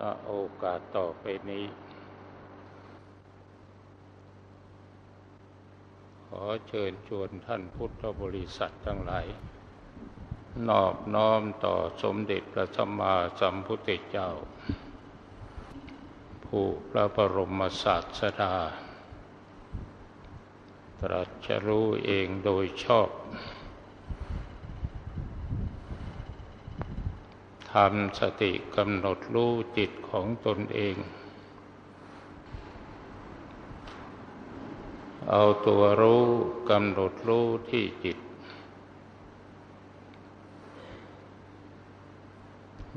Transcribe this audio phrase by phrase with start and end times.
[0.00, 1.64] ณโอกาสต่อไปนี้
[6.26, 9.26] ขอเชิญชวนท่านพุทธบริษัททั้งหลาย
[10.68, 14.30] นอบน้อมต่อสมเด็จพระสัมมาสัมพุทธเจ้า
[16.44, 18.54] ผู้พระบรมศาสดา
[21.00, 30.96] ตรัสรู้เองโดยชอบำสติกำหนดรู้จิตของตนเอง
[35.30, 36.24] เอาตัวรู้
[36.70, 38.18] กำหนดรู้ที่จิต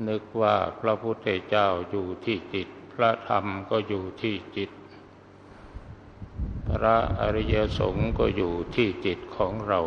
[0.08, 4.70] นึกว่าพระพุทธเจ้าอยู่ที่จิต พระธรรมก็อยู่ที่จิต
[6.68, 9.80] พระอริยสงฆ์ก็อยู่ที่จิตของเรา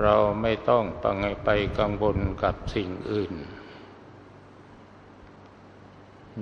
[0.00, 3.34] เราไม่ต้องปังไปกังวลกับสิ่งอื่น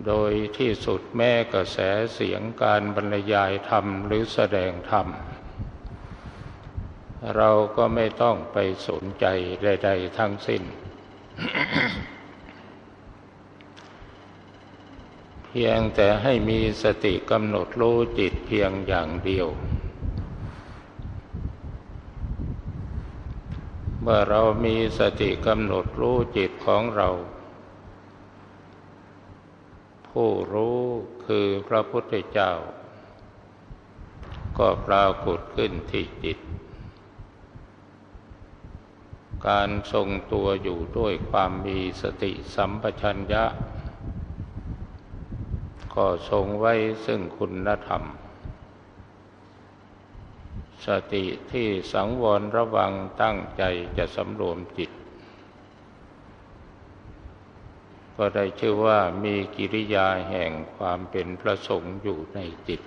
[0.06, 1.78] โดยที่สุดแม้กระแส
[2.14, 5.06] เสียงการบรรยายธรรมหรือแสดงธรรม
[7.36, 8.56] เราก็ไม่ต้องไป
[8.88, 9.26] สนใจ
[9.62, 10.62] ใด ๆ ทั้งสิ้น
[15.44, 19.48] เพียงแต่ให้มีสติกำหนดรู้จิตเพียงอย่างเดียว
[24.08, 27.08] มื่อเรามีสติกำหนดรู้จิตของเรา
[30.08, 30.78] ผู้รู้
[31.26, 32.52] คือพระพุทธเจ้า
[34.58, 36.38] ก็ปรากฏขึ้นที่จิต
[39.48, 43.44] การทรงตัวอยู่ด้วยความมีสติสัมปชัญญะ
[45.94, 46.74] ก็ทรงไว้
[47.06, 48.02] ซึ่งคุณธรรม
[50.84, 53.62] สติที่สังวรระวังตั้งใจ
[53.98, 54.90] จะสำรวมจิต
[58.16, 62.38] ก็ได้ชื่อว่ามีกิริยาแห่งความเป็นพระสงฆ์อยู่ใน
[62.68, 62.80] จิต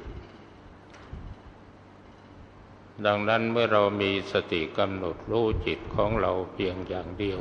[3.06, 7.40] ดังนั้นเมื่อเรามีสติกำหนดรู้จิตของเราเพียงอย่างเดียว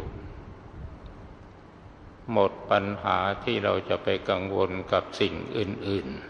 [2.32, 6.28] หมดปัญหาที่เราจะไปกังวลกับสิ่งอื่น ๆ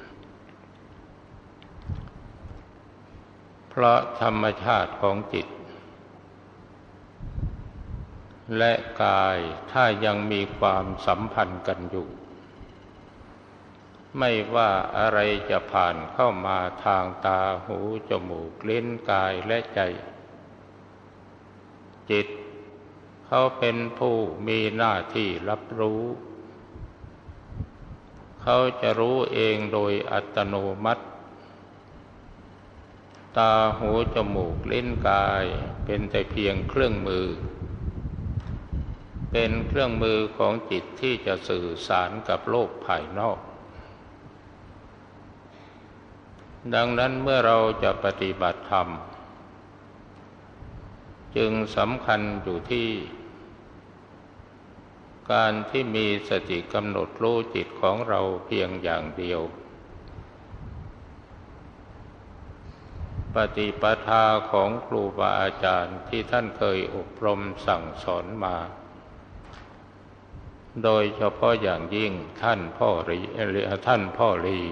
[3.81, 5.47] พราะธรรมชาติของจิต
[8.59, 8.73] และ
[9.03, 9.39] กาย
[9.73, 12.09] ถ้ายังมีความสัมพันธ์กันอยู่
[14.19, 15.19] ไม่ว่าอะไร
[15.51, 17.79] จะผ่านเข้ามาทางตาหู
[18.11, 19.81] จมูกลิ้นกายและใจ
[22.11, 22.27] จิต
[23.27, 26.03] เขาเป็นผู้มีหน้าที่รับรู้
[28.43, 30.57] เขาจะรู้เองโดยอัตโน
[30.87, 31.08] มัติ
[33.39, 35.45] ตาหูจมูกเล่นกาย
[35.85, 37.27] เป็นแต่เพียงเครื่องมือ
[39.33, 43.39] เป็นเครื่องมือของจิตที่จะสื่อสารกับโลกภายนอก
[46.75, 48.89] ดังนั้นเมื่อเราจะปฏิบัติธรรม
[51.37, 52.91] จึงสำคัญอยู่ที่
[55.33, 59.41] การที่มีสติกำหนดรู้จิตของเราเพียงอย่างเดียว
[63.35, 68.57] ปฏิปทาของครูบาอาจารย์ที่ท่านเคยอบรมสั่งสอนมา
[70.85, 72.13] โดยเฉพาะอย่างยิ่ง
[72.43, 73.21] ท่านพ่อรี
[73.87, 74.63] ท่านพ่อรี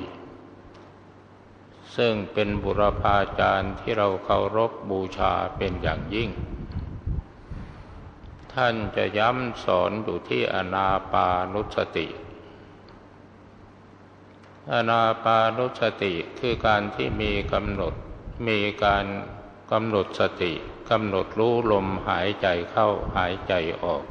[1.97, 6.31] ซึ่งเป็นบุรพาจารย์ที่เราเคารพบูชาเป็นอย่างยิ่ง
[8.55, 12.09] ท่านจะย้ำสอนอยู่ที่อนาปานุสติ
[14.72, 17.95] อนาปานุสติคือการที่มีกำหนด
[18.47, 19.07] มีการ
[19.73, 20.53] กำหนดสติ
[20.91, 23.53] กำหนดรู้ลมหายใจเข้าหายใจ
[23.83, 24.05] ออก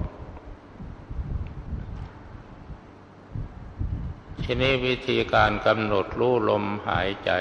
[4.43, 7.31] ทีนี้วิธีการกำหนดรู้ลมหายใจ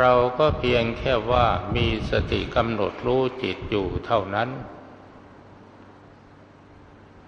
[0.00, 1.46] เราก็เพียงแค่ว่า
[1.76, 4.48] มีสติกำหนดรู้จิตอยู่เท่านั้น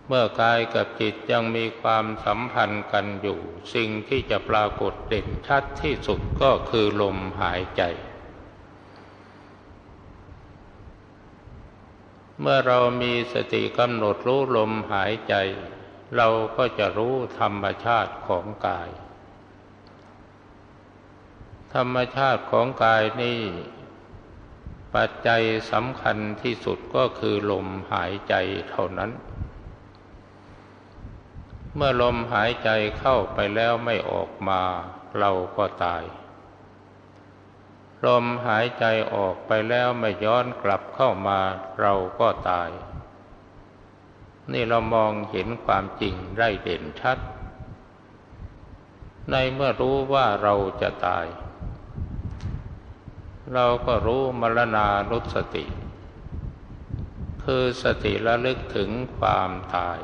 [0.08, 3.38] เมื่อกายกับจิตยังมีความสัมพันธ์กันอยู่
[3.74, 7.82] สิ่งที่จะปรากฏเด่นชัดที่สุดก็คือลมหายใจ
[12.40, 15.34] เมื่อเรามีสติกำหนดรู้ลมหายใจ
[16.16, 18.90] เราก็จะรู้ธรรมชาติของกาย
[21.74, 23.40] ธรรมชาติของกายนี่
[24.94, 25.42] ปัจจัย
[25.72, 28.34] สำคัญที่สุดก็คือลมหายใจ
[28.70, 29.10] เท่านั้น
[31.76, 32.68] เมื่อลมหายใจ
[32.98, 34.62] เข้าไปแล้วไม่ออกมา
[35.18, 36.02] เราก็ตาย
[38.06, 38.84] ลมหายใจ
[39.14, 41.40] ออกไปแล้วไม่ย้อนกลับเข้ามา
[41.80, 42.70] เราก็ตาย
[44.52, 47.18] นี่เรามองเห็นความจริงได้เด่นชัด
[49.30, 51.26] ในเมื่อรู้ว่าเราจะตาย
[53.52, 55.64] เราก็รู้มรณานุสติ
[57.44, 59.98] คือสติระลึกถึงความตาย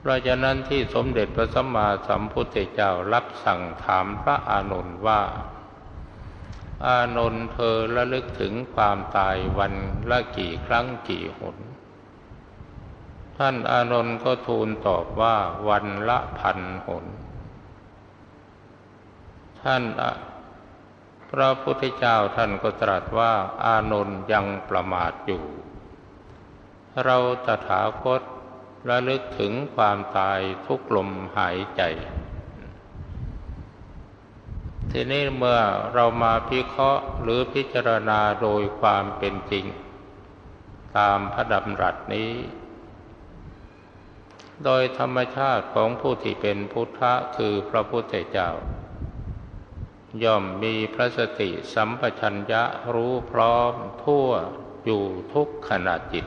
[0.00, 5.22] เพราะฉะนั้นที่สมเด็จพระสัมมาสัมพุทธเจ้ารับสั่งถามพระอานนท์ว่า
[6.86, 9.74] อานนท์เธอระลึกถึงความตายวัน
[10.10, 11.56] ละกี่ครั้งกี่หน
[13.38, 15.36] ท่านอานนท์ก็ทูลตอบว่า
[15.68, 17.04] วันละพันหน
[19.62, 19.82] ท่าน
[21.30, 23.32] พระพุทธเจ้าท่านก็ตรัสว่า
[23.64, 25.42] อานนท์ยังประมาทอยู่
[27.04, 27.16] เรา
[27.46, 28.22] ตถาคต
[28.88, 31.82] ระลึกถึงความตายทุกลมหายใจ
[34.90, 35.60] ทีนี้เมื่อ
[35.94, 39.66] เรามาพิเคราะห์หรือพิจารณาโดยความเป็นจริง
[40.96, 42.32] ตามพระดำรัสนี้
[44.64, 48.50] โดยธรรมชาติของผู้ที่เป็นพุทธะคือพระพุทธเจ้า
[50.24, 52.62] ย่อมมีพระสติสัมปชัญญะ
[52.94, 53.72] รู้พร้อม
[54.04, 54.28] ทั่ว
[54.84, 55.04] อยู่
[55.34, 56.26] ทุกขณะจิต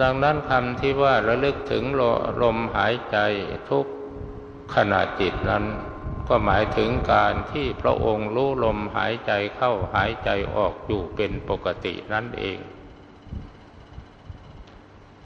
[0.00, 1.84] ดังนั้นคำที่ว่าระลึกถึง
[2.42, 3.18] ลมหายใจ
[3.70, 3.86] ทุก
[4.74, 5.64] ขณะจิตนั้น
[6.28, 12.58] ก็หมายถึงการที่พระองค์รู้ลมหายใจเข้าหายใจออกอยู่เป็นปกตินั่นเอง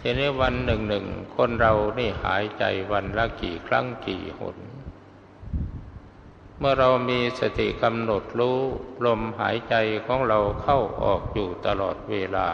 [0.00, 1.06] ทีนี้วันหนึ่งหนึ่ง
[1.36, 4.56] คนเรานี่หายใจวันละกี่ครั้งกี่หน
[6.58, 8.58] เมื่อเรามีสติกำหนดรู้
[9.06, 9.74] ลมหายใจ
[10.06, 12.48] ของเราเข้าออกอยู่ตลอดเวลา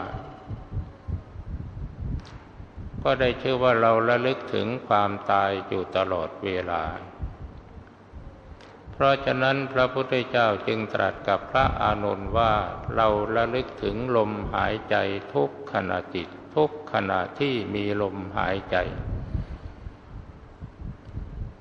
[3.09, 6.83] ก็ได้ชื่อว่าเราระลึกถึงความตายอยู่ตลอดเวลา
[8.93, 12.53] เพราะฉะนั้นพระพุทธเจ้าจึงตรัสกับพระอานนท์ว่า
[12.95, 14.97] เราระลึกถึงลมหายใจ
[15.35, 18.77] ทุกขณะจิต ทุกขณะที่มีลมหายใจ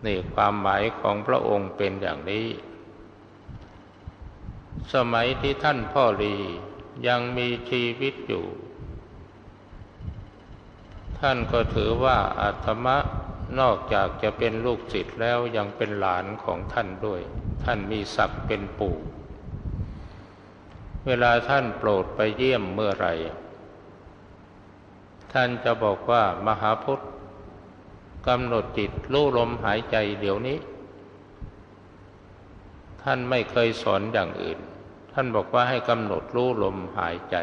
[0.06, 2.48] นี่ความหมายของพระองค์เป็นอย่างนี้
[4.94, 6.36] สมัยที่ท่านพ่อรี
[7.08, 8.46] ยังมีชีวิตอยู่
[11.27, 12.98] ท่านก็ถือว่าอาตมะ
[13.60, 17.22] นอกจากจะเป็นลูกศิษย์แล้วยังเป็นหลานของท่านด้วย
[17.63, 18.95] ท่านมีศักดิ์เป็นปู่
[21.06, 23.07] เวลาท่านโปรดไปเยี่ยมเมื่อไร
[25.33, 27.04] ท่านจะบอกว่ามหาพุทธ
[28.27, 30.57] กำหนดจิตรู้ลมหายใจเดี๋ยวนี้
[33.04, 34.60] ท่านไม่เคยสอนอย่างอื่น
[35.13, 37.38] ท่านบอกว่าให้กำหนดรู้ลมหายใจ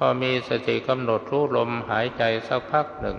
[0.00, 3.18] พอมีสติกำหนดรู้ลมหายใจสักพักหนึ่ง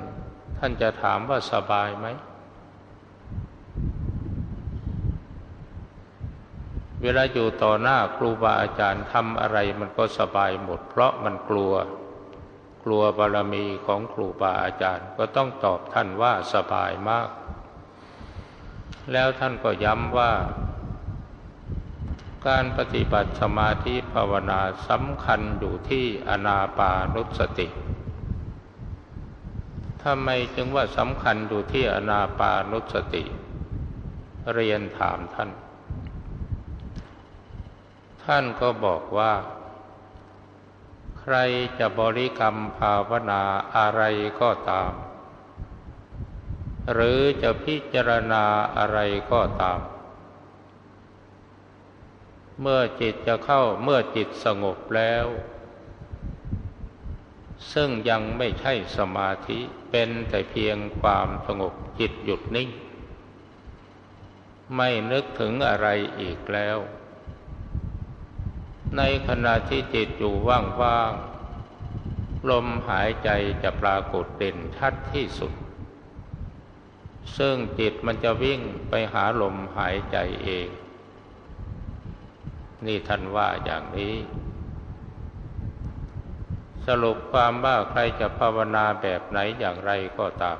[0.57, 2.07] ท่านจะถามว่าสบายไหม
[7.01, 11.73] เวลาอยู่ต่อหน้าครูบาอาจารย์ทำอะไรมันก็สบายหมด เพราะมันกลัว
[12.83, 17.29] กลัวบารมีของครูบาอาจารย์ ก็ต้องตอบท่านว่าสบายมาก
[19.11, 20.31] แล้วท่านก็ย้ำว่า
[22.47, 24.59] การปฏิบัติสมาธิภาวนา
[24.89, 27.67] สำคัญอยู่ที่อนาปานุสติ
[30.03, 33.23] ทำไมจึงว่าสำคัญอยู่ที่อนาปานุสติ
[34.53, 35.49] เรียนถามท่าน
[38.23, 39.33] ท่านก็บอกว่า
[41.19, 41.35] ใคร
[41.79, 43.41] จะบริกรรมภาวนา
[43.75, 44.01] อะไร
[44.41, 44.91] ก็ตาม
[46.93, 48.43] หรือจะพิจารณา
[48.77, 48.99] อะไร
[49.31, 49.79] ก็ตาม
[52.61, 55.25] เมื่อจิตจะเข้าเมื่อจิตสงบแล้ว
[57.73, 59.59] ซึ่งยังไม่ใช่สมาธิ
[59.91, 62.69] เป็นแต่เพียงความสงบจิตหยุดนิ่ง
[64.75, 65.87] ไม่นึกถึงอะไร
[66.19, 66.77] อีกแล้ว
[68.97, 73.29] ในขณะที่จิตอยู่ว่างๆลมหายใจ
[73.63, 75.53] จะปรากฏเด่นชัดที่สุด
[77.37, 80.67] ซึ่งจิตมันจะวิ่งไปหาลมหายใจเอง
[82.85, 84.15] นี่ท่านว่าอย่างนี้
[86.87, 90.59] สรุปความว่าใครจะภาวนาแบบไหนอย่างไรก็ตาม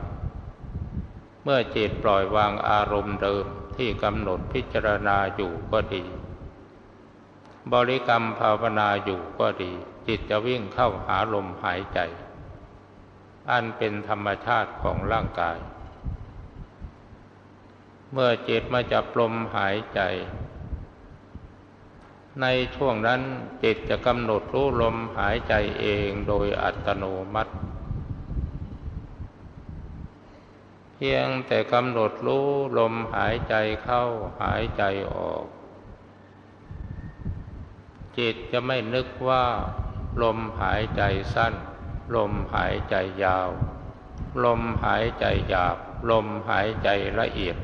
[1.44, 3.46] เมื่อจิตปล่อยวางอารมณ์เดิม
[3.78, 6.04] ที่กำหนดพิจารณาอยู่ก็ดี
[7.74, 9.72] บริกรรมภาวนาอยู่ก็ดี
[10.08, 12.00] จิตจะวิ่งเข้าหาลมหายใจ
[13.52, 15.58] อันเป็นธรรมชาติของร่างกาย
[18.14, 20.00] เมื่อจิตมาจับลมหายใจ
[22.41, 22.45] ใน
[22.75, 23.21] ช่วงนั้น
[23.63, 27.53] จิตจะกำหนดรู้ลมหายใจเองโดยอัตโนมัติ
[30.95, 34.03] พพียงแต่กำหนดรู้ลมหายใจเข้า
[34.41, 34.83] หายใจ
[35.15, 35.45] ออก
[38.17, 39.45] จิตจะไม่นึกว่า
[40.21, 41.01] ลมหายใจ
[41.33, 41.53] สั้น
[42.15, 43.50] ลมหายใจยาว
[44.43, 45.77] ลมหายใจหยาบ
[46.09, 47.57] ลมหายใจละเอียด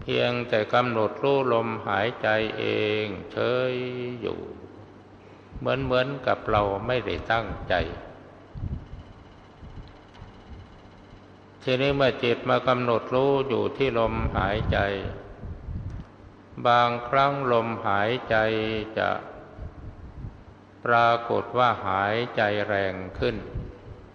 [0.13, 2.27] พียงแต่กำหนดรู้ลมหายใจ
[2.59, 2.65] เอ
[3.03, 3.37] งเฉ
[3.71, 3.73] ย
[4.21, 4.39] อยู่
[5.57, 7.73] เหมือนเหมือนกับเราไม่ได้ตั้งใจ
[11.63, 14.77] ทีนี้เมื่อจิตมากำหนดรู้อยู่ที่ลมหายใจ
[16.67, 18.35] บางครั้งลมหายใจ
[18.97, 19.09] จะ
[20.85, 23.35] ปรากฏว่าหายใจแรงขึ้น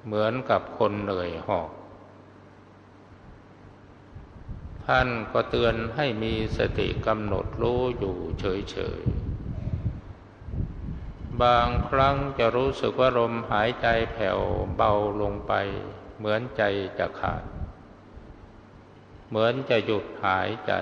[0.04, 1.70] เหมือนกับคนเหนื่อยหอบ
[4.88, 9.26] ท่านก็เตือนให้มีสติกำหนดรู้อยู่เฉยๆ
[11.42, 14.40] บางครั้งจะรู้สึกว่าลมหายใจแผ่ว
[14.76, 15.52] เบาลงไป
[16.18, 16.62] เหมือนใจ
[16.98, 17.42] จะขาด
[19.28, 20.72] เหมือนจะหยุดหายใจ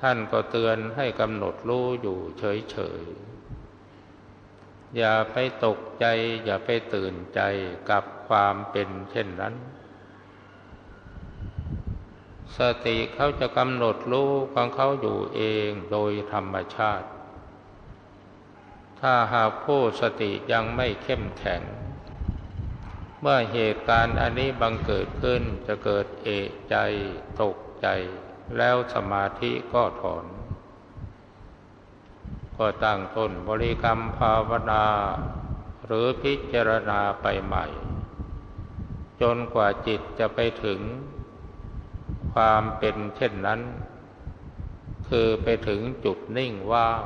[0.00, 6.06] ท่านก็เตือนให้กำหนดรู้อยู่เฉยๆอย่าไปตกใจ
[6.44, 7.40] อย่าไปตื่นใจ
[7.90, 9.54] กับความเป็นเช่นนั้น
[12.58, 17.08] สติเขาจะกำหนดรู้ของเขาอยู่เองโดยธรรมชาติ
[19.00, 21.62] ถ้าหากผู้สติยังไม่เข้มแข็ง
[23.20, 26.76] เมื่อเหตุการณ์อันนี้บังเกิดขึ้นจะเกิดเอกใจ
[27.40, 27.86] ตกใจ
[28.56, 30.24] แล้วสมาธิก็ถอน
[32.56, 34.86] ก็ตั้งต้นบริกรรมภาวนา
[35.86, 37.66] หรือพิจารณาไปใหม่
[39.20, 40.80] จนกว่าจิตจะไปถึง
[42.34, 43.60] ความเป็นเช่นนั้น
[45.08, 47.02] คือไปถึงจุดนิ่งว่าง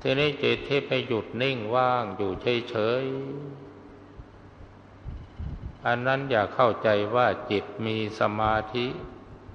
[0.00, 2.32] ทีนี้จิตที่ไปหยุดนิ่งว่างอยู่
[2.70, 8.86] เฉยๆ อันนั้นอย่าเข้าใจว่าจิตมีสมาธิ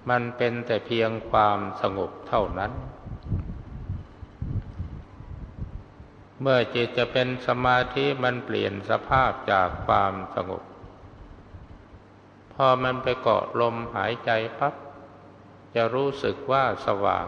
[0.09, 2.71] มันเป็นแต่เพียงความสงบเท่านั้น
[6.41, 10.63] เมื่อจิตจะเป็นสมาธิมันเปลี่ยนสภาพจากความสงบ
[12.59, 14.73] พอมันไปเกาะลมหายใจปั๊บ
[15.75, 17.25] จะรู้สึกว่าสว่าง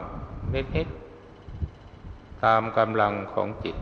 [0.53, 3.77] นิดๆตามกำลังของจิต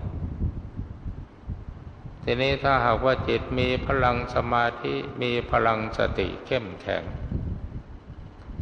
[2.24, 7.04] ทีนี้ถ้าหากว่าจิตมีพลังสมาธิมีพลังสติเข้มแข็ง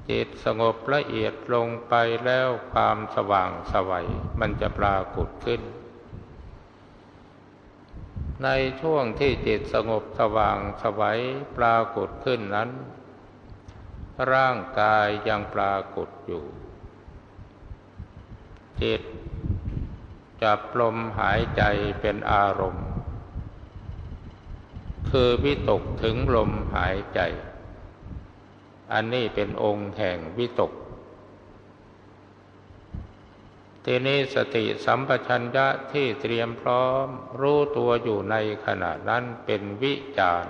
[0.09, 1.93] จิตสงบละเอียดลงไป
[2.25, 4.07] แล้วความสว่างสวัย
[4.39, 5.61] มันจะปรากฏขึ้น
[8.43, 8.49] ใน
[8.81, 11.21] ช่วงที่จิตสงบสว่างสวัย
[11.57, 12.69] ปรากฏขึ้นนั้น
[14.31, 16.43] ร่างกายยังปรากฏอยู่
[18.81, 19.01] จิต
[20.43, 21.63] จับลมหายใจ
[22.01, 22.87] เป็นอารมณ์
[25.09, 27.19] คือวิตกถึงลมหายใจ
[28.93, 30.71] อันนี้เป็นองค์แห่งวิตก
[33.87, 37.07] ทีนี้สติสัมปชัญญะที่เตรียมพร้อม
[37.39, 40.45] รู้ตัวอยู่ในขณะนั้นเป็นวิจาร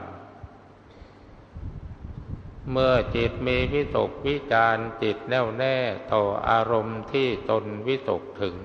[2.71, 5.77] เมื่อจิตมีวิตกวิจารจิตแน่วแน่
[6.13, 8.55] ต่ออารมณ์ที่ตนวิตกถึง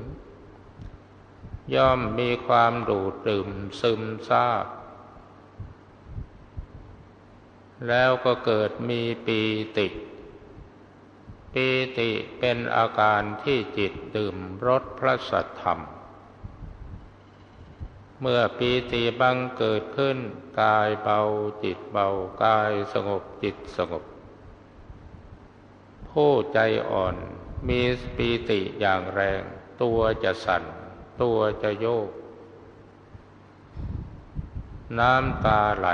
[1.75, 3.49] ย่อมมีความดูดดื่ม
[3.81, 4.67] ซึมซาบ
[7.89, 9.41] แล้วก็เกิดมีปี
[9.79, 9.87] ติ
[11.55, 15.81] ปีติเป็นอาการที่จิตดื่มรสพระสัทธรรม
[18.21, 20.19] เมื่อปีติบังเกิดขึ้น
[20.61, 21.21] กายเบา
[21.65, 22.09] จิตเบา
[22.45, 24.05] กายสงบจิตสงบ
[26.11, 26.59] ผู้ใจ
[26.91, 27.17] อ่อน
[27.69, 27.81] มี
[28.17, 29.43] ปีติอย่างแรง
[29.83, 30.63] ตัวจะสั่น
[31.23, 32.09] ตัวจะโยก
[34.99, 35.89] น้ำตาไหล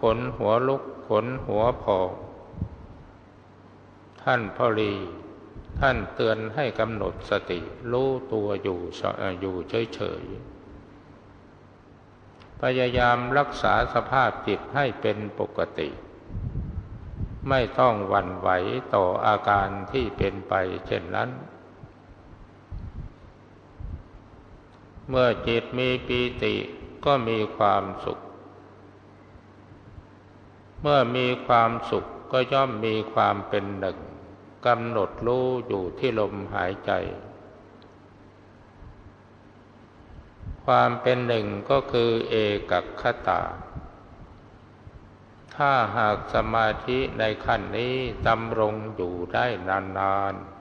[0.00, 2.10] ขนหัวลุก ขนหัวพอง
[4.24, 4.94] ท่านพ่อรี
[5.80, 7.60] ท่านเตือนให้กำหนดสติ
[7.92, 8.80] รู้ตัวอยู่
[9.40, 9.56] อยู่
[9.94, 15.88] เฉยๆ พยายามรักษาสภาพจิตให้เป็นปกติ
[17.48, 18.48] ไม่ต้องหวั่นไหว
[18.94, 20.54] ต่ออาการที่เป็นไป
[20.86, 21.30] เช่นนั้น
[25.08, 26.54] เมื่อจิตมีปีติ
[27.04, 28.18] ก็มีความสุข
[30.82, 33.98] เมื่อมีความสุขก็ย่อมมีความเป็นหนึ่ง
[34.66, 36.92] กำหนดรู้อยู่ที่ลมหายใจ
[40.64, 42.34] ความเป็นหนึ่งก็คือเอ
[42.70, 43.42] กคตา
[45.56, 47.94] ถ้าหากสมาธิในขั้นนี้
[48.28, 49.46] ดำรงอยู่ได้
[49.98, 50.60] นานๆ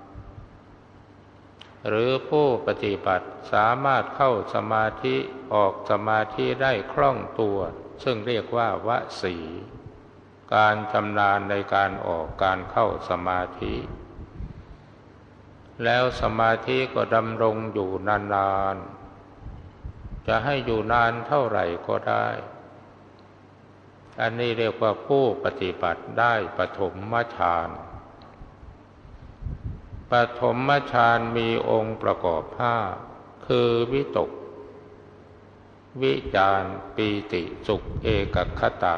[1.87, 5.15] หรือผู้ปฏิบัติสามารถเข้าสมาธิ
[5.53, 7.59] ออกสมาธิได้คล่องตัว
[8.03, 8.89] ซึ่งเรียกว่าว
[9.21, 9.35] สี
[10.55, 13.75] การชำนาญในการออกการเข้าสมาธิ
[15.83, 22.27] แล้วสมาธิก็ดำรงอยู่นานๆ จะให้อยู่นานเท่าไหร่ก็ได้
[24.21, 27.69] อันนี้เรียกว่าผู้ปฏิบัติได้ปฐมฌาน
[30.11, 32.75] ปฐมฌานมีองค์ประกอบห้า
[33.47, 34.29] คือวิตก
[36.01, 36.63] วิจาร
[36.95, 38.97] ปีติสุขเอกคตา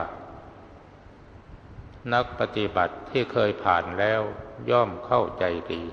[2.14, 4.22] นักปฏิบัติที่เคยผ่านแล้ว
[4.70, 5.44] ย่อมเข้าใจ
[5.74, 5.84] ดี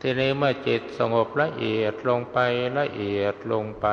[0.00, 2.38] ทีนี้เมื่อจิตสงบละเอียดลงไป
[2.78, 3.86] ละเอียดลงไป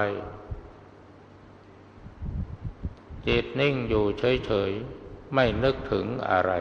[3.27, 4.05] จิตนิ่งอยู่
[4.45, 6.53] เฉยๆ ไม่นึกถึงอะไร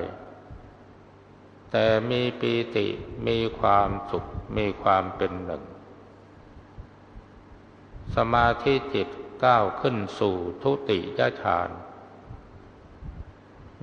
[1.70, 2.86] แต่มีปีติ
[3.26, 4.24] มีความสุข
[4.56, 5.62] มีความเป็นหนึ่ง
[8.14, 9.08] สมาธิจิต
[9.44, 11.70] ก้าวขึ้นสู่ทุติยฌาน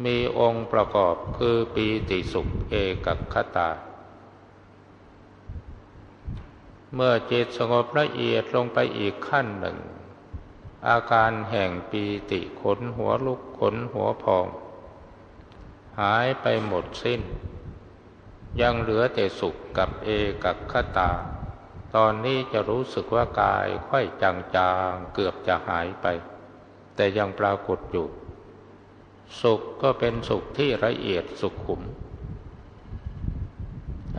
[0.05, 3.69] มีองค์ประกอบคือปีติสุขเอกคตา
[6.93, 9.77] เมื่อจิตสงบละเอียดลงไปอีกขั้นหนึ่ง
[10.88, 14.45] อาการแห่งปีติขนหัวลุกขนหัวพอง
[16.00, 17.21] หายไปหมดสิ้น
[18.62, 20.09] ยังเหลือแต่สุขกับเอ
[20.43, 21.12] กับขตา
[21.95, 26.05] ตอนนี้จะรู้สึกว่ากายค่อยจางๆเกือบจะหายไป
[26.95, 28.07] แต่ยังปรากฏอยู่
[29.42, 31.82] สุขก็เป็นสุขที่ละเอียดสุขขุม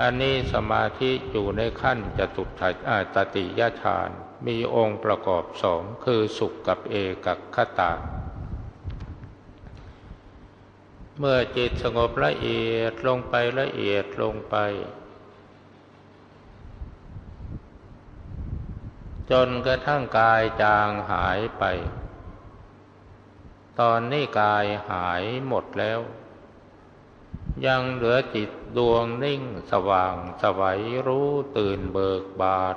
[0.01, 4.11] อันนี้สมาธิอยู่ในขั้นจะตุถาตติยฌาน
[4.47, 6.95] มีองค์ประกอบสองคือสุขกับเอ
[7.27, 7.93] กับขตา
[11.19, 14.57] เมื่อจิตสงบละเอียดลงไปละเอียดลงไป
[19.31, 21.65] จนกระทั่งกายจางหายไป
[23.81, 26.01] ตอนนี้กายหายหมดแล้ว
[27.67, 32.77] ยังเหลือจิตดวงนิ่งสว่างสวัยรู้ตื่นเบิกบาน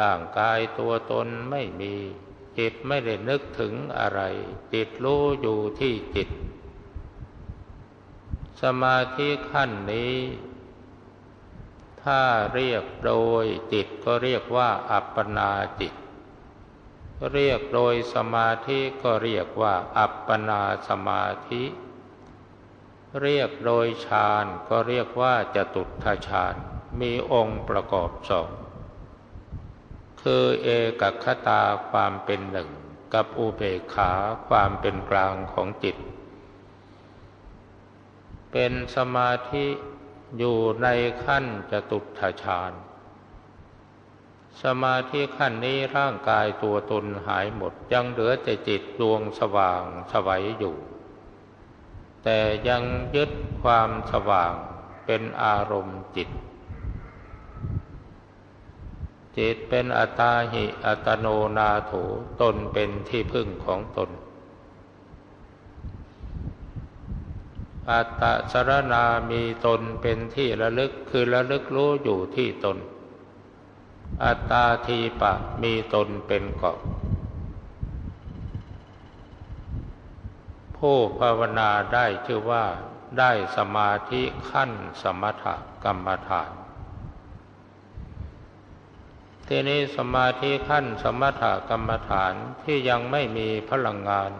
[0.00, 1.94] ร่างกายตัวตนไม่มี
[2.58, 4.20] จิตไม่ได้นึกถึงอะไร
[4.74, 6.28] จิตรู้อยู่ที่จิต
[8.62, 10.16] สมาธิขั้นนี้
[12.02, 12.22] ถ้า
[12.54, 15.94] เรียกโดยจิตก็เรียกว่าอัปปนาจิต
[17.30, 21.62] เรียกโดยสมาธิก็เรียกว่าอัปปนาสมาธิ
[23.20, 26.54] เรียกโดยฌานก็เรียกว่าจตุทฌาน
[27.00, 28.50] มีองค์ประกอบสอง
[30.22, 30.68] คือเอ
[31.00, 32.70] กคตาความเป็นหนึ่ง
[33.14, 34.12] กับอุเบกขา
[34.48, 35.96] ความเป็นกลางของจิต
[38.52, 39.66] เป็นสมาธิ
[40.38, 40.88] อยู่ใน
[41.24, 42.72] ขั้นจตุถฌาน
[44.62, 50.76] สมาธิขั้นนี้ร่างกายตัวตนหายหมดยังเหลือแต่จิตดวงสว่างสวัยอยู่
[52.24, 52.38] แต่
[52.68, 52.82] ยัง
[53.16, 53.30] ยึด
[53.62, 54.54] ความสว่าง
[55.06, 56.28] เป็นอารมณ์จิต
[59.36, 61.26] จิตเป็นอัตาหิอัตโน
[61.58, 61.92] นาโถ
[62.40, 64.10] ตนเป็นที่พึ่งของตน
[67.90, 72.78] อัตตสรณามีตนเป็นที่ระลึกคือระลึกรู้อยู่ที่ตน
[74.24, 76.78] อัตตาทีปะมีตนเป็นเกาะ
[80.76, 82.64] ผู้ภาวนาได้ชื่อว่า
[83.18, 84.72] ได้สมาธิขั้น
[85.02, 85.44] สมถ
[85.84, 86.50] กรรมฐาน
[89.48, 94.32] ทีนี้สมาธิขั้นสมถกรรมฐานที่ยังไม่มีพลังงาน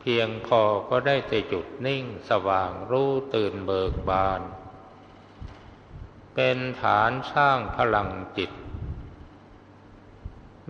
[0.00, 4.40] เพียงพอก็ได้แต่จุดนิ่งสว่างรู้ตื่นเบิกบาน
[6.34, 8.50] เป็นฐานสร้างพลังจิต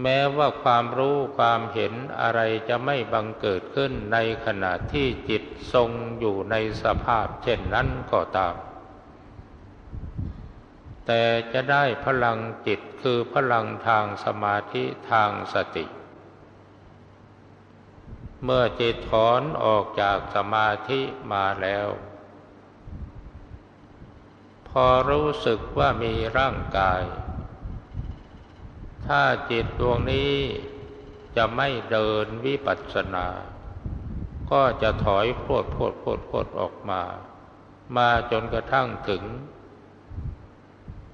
[0.03, 8.55] แม้ว่าความรู้ความเห็นอะไรจะไม่บังเกิดขึ้นในขณะที่จิตทรงอยู่ในสภาพเช่นนั้นก็ตาม
[11.07, 15.87] แต่จะได้พลังจิตคือพลังทางสมาธิทางสติ
[18.45, 21.01] เมื่อจิตถอนออกจากสมาธิ
[21.33, 21.89] มาแล้ว
[24.69, 27.03] พอรู้สึกว่ามีร่างกาย
[29.07, 30.33] ถ้าจิตดวงนี้
[31.37, 33.27] จะไม่เดินวิปัสสนา
[34.51, 37.03] ก็จะถอยพวดพวดพวดพวดออกมา
[37.97, 39.23] มาจนกระทั่งถึง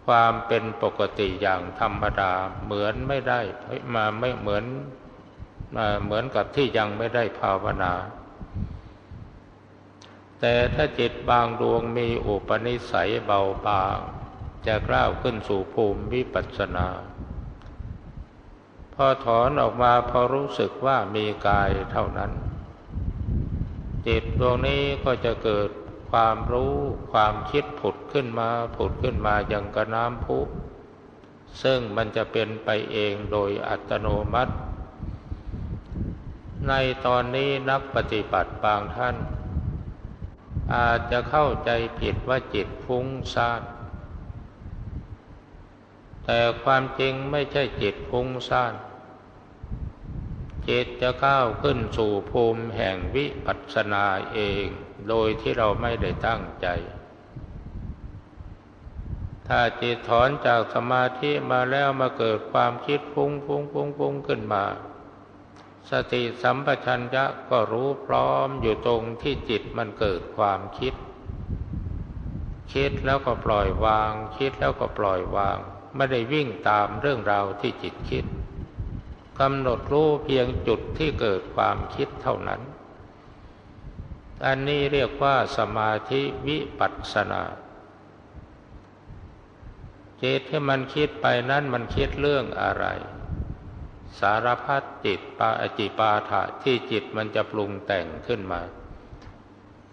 [0.07, 2.33] ความเป็นปกติอย่างธรรมดา
[2.65, 3.41] เหมือนไม่ได้
[3.95, 4.65] มาไม่เหมือน
[5.77, 7.93] มาเหมือนกับที่ยังไม่ได้ภาวนา
[10.41, 13.99] แต่ถ้าจิตบางดวงมีอุปนิสัยเบาบาง
[14.67, 16.89] จะกล้าวขึ้นสู่ภูมิวิปัสสนา
[18.99, 22.31] พอถอนออกมาพอรู้สึกว่ามีกายเท่านั้น
[24.07, 25.71] จิตดวงนี้ก็จะเกิด
[26.11, 26.75] ความรู้
[27.13, 30.39] ความคิดผุดขึ้นมาผุดขึ้นมาอย่างกระน้ำพุ
[31.63, 34.55] ซึ่งมันจะเป็นไปเองโดยอัตโนมัติ
[36.69, 36.73] ใน
[37.07, 39.17] ตอนนี้นักปฏิบัติบางท่าน
[40.75, 43.63] อาจจะเข้าใจผิดว่าจิตฟุ้งซ่าน
[46.25, 48.73] แต่ความจริงไม่ใช่จิตฟุ้งซ่าน
[50.69, 54.65] จิตจะก้าวขึ้นสู่ภูมิแห่งวิปัสสนาเอง
[55.09, 56.67] โดยที่เราไม่ได้ตั้งใจ
[59.49, 64.65] ถ้าจิตถอนจากสมาธิมาแล้วมาเกิดความคิดฟุ้งฟุ้งฟุ้งฟุ้งขึ้นมา
[65.91, 70.95] สติสัมปชัญญะก็รู้พร้อมอยู่ตรงที่จิตมันเกิดความคิด
[72.75, 75.59] คิดแล้วก็ปล่อยวาง คิดแล้วก็ปล่อยวาง
[75.97, 78.25] ไม่ได้วิ่งตามเรื่องราวที่จิตคิด
[79.41, 82.61] กำหนดรู้เพียงจุดที่เกิดความคิดเท่านั้น
[84.47, 87.43] อันนี้เรียกว่าสมาธิวิปัสสนา
[90.23, 92.87] จิตที่มันคิดไปนั้นมันคิดเรื่องอะไร
[94.21, 98.61] สารพัดจิตปาอจิปาถะที่จิตมันจะปรุงแต่งขึ้นมา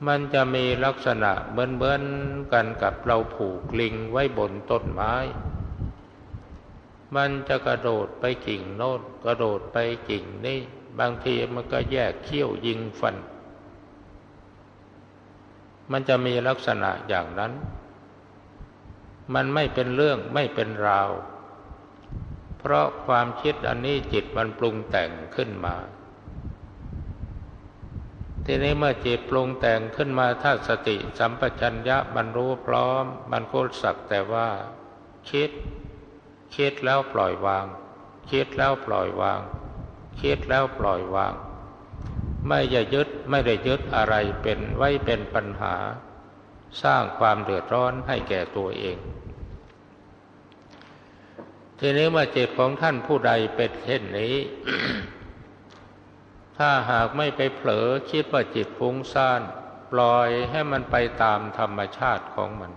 [0.07, 5.13] มันจะมีลักษณะเหมือนๆกันกับเราผูกลิงไว้บนต้นไม้
[7.15, 9.77] มันจะกระโดดไปกิ่งโน้นกระโดดไป
[10.09, 10.59] กิ่งนี่
[10.99, 13.15] บางทีมันก็แยกเขี้ยวยิงฟัน
[15.91, 17.53] มันจะมีลักษณะอย่างนั้น
[19.33, 21.09] มันไม่เป็นเรื่องไม่เป็นราว
[22.59, 25.75] เพราะความคิดอันนี้จิตมันปรุงแต่งขึ้นมา
[28.45, 34.49] ทีนี้เมื่อจิตปรุงแต่งขึ้นมาถ้าสติสัมปชัญญะมันรู้พร้อม มันก็สักแต่ว่า
[35.29, 35.51] คิด
[36.55, 37.65] คิดแล้วปล่อยวาง
[38.31, 39.39] คิดแล้วปล่อยวาง
[40.21, 41.33] คิดแล้วปล่อยวาง
[42.47, 45.75] ไม่จะยึดไม่ได้ยึดอะไรเป็นไว้เป็นปัญหา
[46.83, 48.97] สร้างความเดือดร้อนให้แก่ตัวเอง
[51.79, 54.35] ทีนี้เมื่อจิตของท่านผู้ใดเป็นเช่นนี้
[56.57, 59.41] ถ้าหากไม่ไปเผลอคิดว่าจิตฟุ้งซ่าน
[59.91, 62.71] ปล่อยให้มันไปตามธรรมชาติของมัน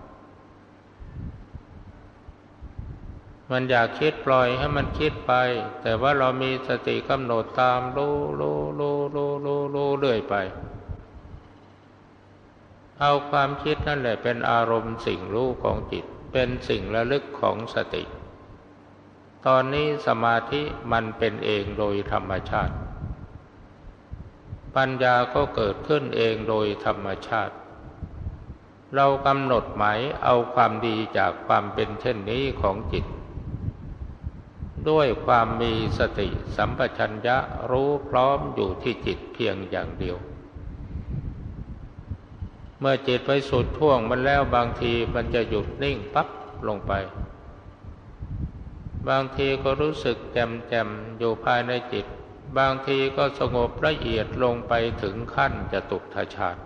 [3.51, 5.33] มันอยากคิดปล่อยให้มันคิดไป
[5.81, 10.35] แต่ว่าเรามีสติกำหนดตามรู้รู้รู้รู้รู้รู้เรื่อยไป
[13.01, 18.03] เอาความคิดนั่นแหละเป็นอารมณ์สิ่งรู้ของจิต เป็นสิ่งระลึกของสติ
[19.45, 22.75] ตอนนี้สมาธิมันเป็นเองโดยธรรมชาติ
[24.75, 27.55] ปัญญาก็เกิดขึ้นเองโดยธรรมชาติ
[28.95, 33.05] เรากำหนดหมายเอาความดีจากความเป็นเช่นนี้ของจิต
[34.89, 37.37] ด้วยความมีสติสัมปชัญญะ
[37.71, 40.17] รู้พร้อมอยู่ที่จิตเพียงอย่างเดียว
[42.79, 46.27] เมื่อจิตไปสุดท่วงมันแล้วบางทีมันจะหยุดนิ่งปั๊บ
[46.67, 46.93] ลงไป
[49.09, 52.05] บางทีก็รู้สึกแจ่มแจ่มอยู่ภายในจิต
[52.57, 56.61] บางทีก็สงบละเอียดลงไปถึงขั้นจะตุกทชาติ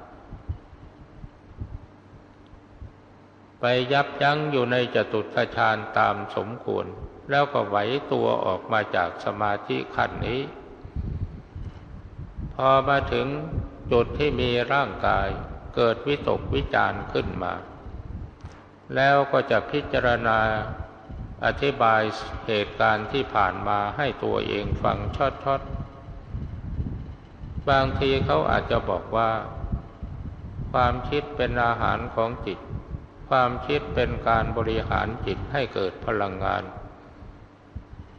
[3.59, 6.85] ไปยับยั้งอยู่ในจตุทชาญตามสมควร
[7.31, 7.77] แล้วก็ไหว
[8.11, 10.41] ตัวออกมาจากสมาธิขั้นนี้
[12.55, 13.27] พอมาถึง
[13.91, 15.27] จุดที่มีร่างกาย
[15.75, 17.53] เกิดวิตกวิจารขึ้นมา
[18.95, 20.39] แล้วก็จะพิจารณา
[21.45, 22.01] อธิบาย
[22.47, 25.61] เหตุการณ์ที่ผ่านมาให้ตัวเองฟังชดชด
[27.69, 29.31] บางทีเขาอาจจะบอกว่า
[30.71, 32.59] ความคิดเป็นอาหารของจิต
[33.29, 36.63] ความคิดเป็นการบริหารจิตให้เกิดพลังงาน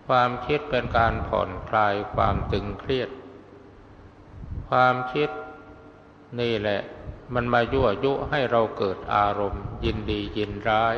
[0.07, 3.11] ความคิดเป็นการผ่อนคลายความตึงเครียด
[4.69, 5.31] ความคิด
[6.41, 6.81] นี่แหละ
[7.35, 10.97] มันมายั่วยุให้เราเกิดอารมณ์ ยินดียินร้าย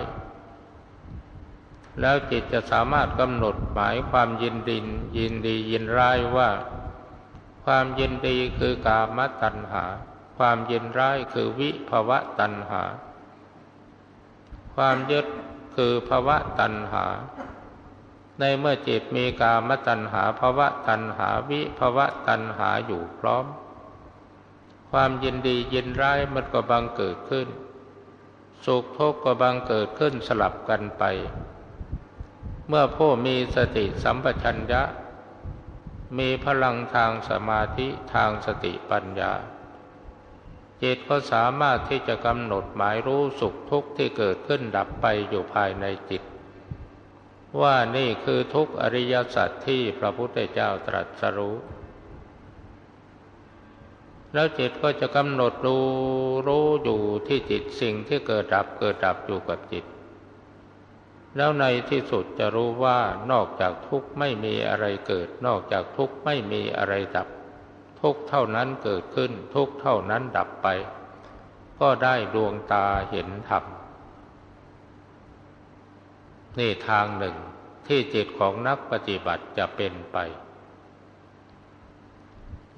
[2.01, 4.79] แล้วจิตจะสามารถกำหนดหมายความยินดี
[5.19, 6.51] ยินดียินร้ายว่า
[7.65, 9.85] ความยินดีคือกามตัณหา
[10.39, 12.83] ความยินร้ายคือวิภวะตัณหา
[14.75, 15.27] ความยึด
[15.77, 17.05] คือภวะตัณหา
[18.41, 23.45] ในเมื่อจิตมีกามตัณหาภวะตัณหาวิภวะตัณหาอยู่พร้อม
[24.91, 27.49] ความยินดียินร้ายมันก็บังเกิดขึ้น
[28.65, 31.05] สุขทุกข์ก็บังเกิดขึ้นสลับกันไป
[32.69, 34.83] เมื่อผู้มีสติสัมปชัญญะ
[36.19, 39.33] มีพลังทางสมาธิทางสติปัญญา
[40.83, 46.23] จิตก็สามารถที่จะกำหนดหมายรู้สุขทุกข์ที่เกิดขึ้นดับไปอยู่ภายในจิต
[47.61, 51.57] ว่านี่คือทุกอริยสัจที่พระพุทธเจ้าตรัสรู้
[54.35, 55.77] แล้วจิตก็จะกำหนดดู
[56.47, 59.85] รู้อยู่ที่จิตสิ่งที่เกิดดับเกิดดับอยู่กับจิต
[61.37, 62.99] แล้วในที่สุดจะรู้ว่า
[63.33, 67.29] นอกจากทุกข์ไม่มีอะไรเกิด นอกจากทุกข์ไม่มีอะไรดับ
[68.01, 70.69] ทุกเท่านั้นเกิดขึ้น ทุกเท่านั้นดับไป
[71.81, 73.65] ก็ได้ดวงตาเห็นธรรม
[76.59, 77.37] นี่ทางหนึ่ง
[77.87, 80.19] ที่จิตของนักปฏิบัติจะเป็นไป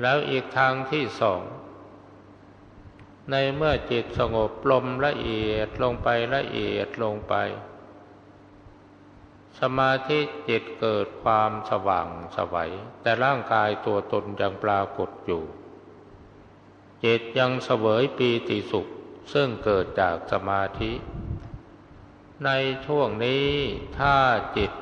[0.02, 1.42] แล้วอีกทางที่สอง
[3.30, 7.34] ในเมื่อจิตสงบลมละเอียดลงไปละเอียดลงไป
[9.60, 15.42] สมาธิจิตเกิดความสว่างสวัย แต่ร่างกายตัวตนยังปรากฏอยู่
[17.04, 18.86] จิตยังเสวยปีติสุข
[19.32, 20.92] ซึ่งเกิดจากสมาธิ
[22.44, 22.50] ใน
[22.86, 23.46] ช่วงนี้
[23.98, 24.16] ถ้า
[24.56, 24.72] จิต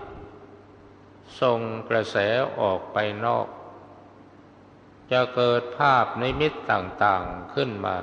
[1.41, 2.17] ส่งกระแส
[2.61, 3.47] ออกไปนอก
[5.13, 7.97] จะเกิดภาพในมิตต่างๆขึ้นมา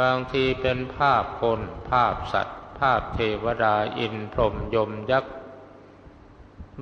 [0.00, 5.34] บางทีเป็นภาพคน ภาพสัตว์ ภาพเทวดาอินพรหมยมยักษ์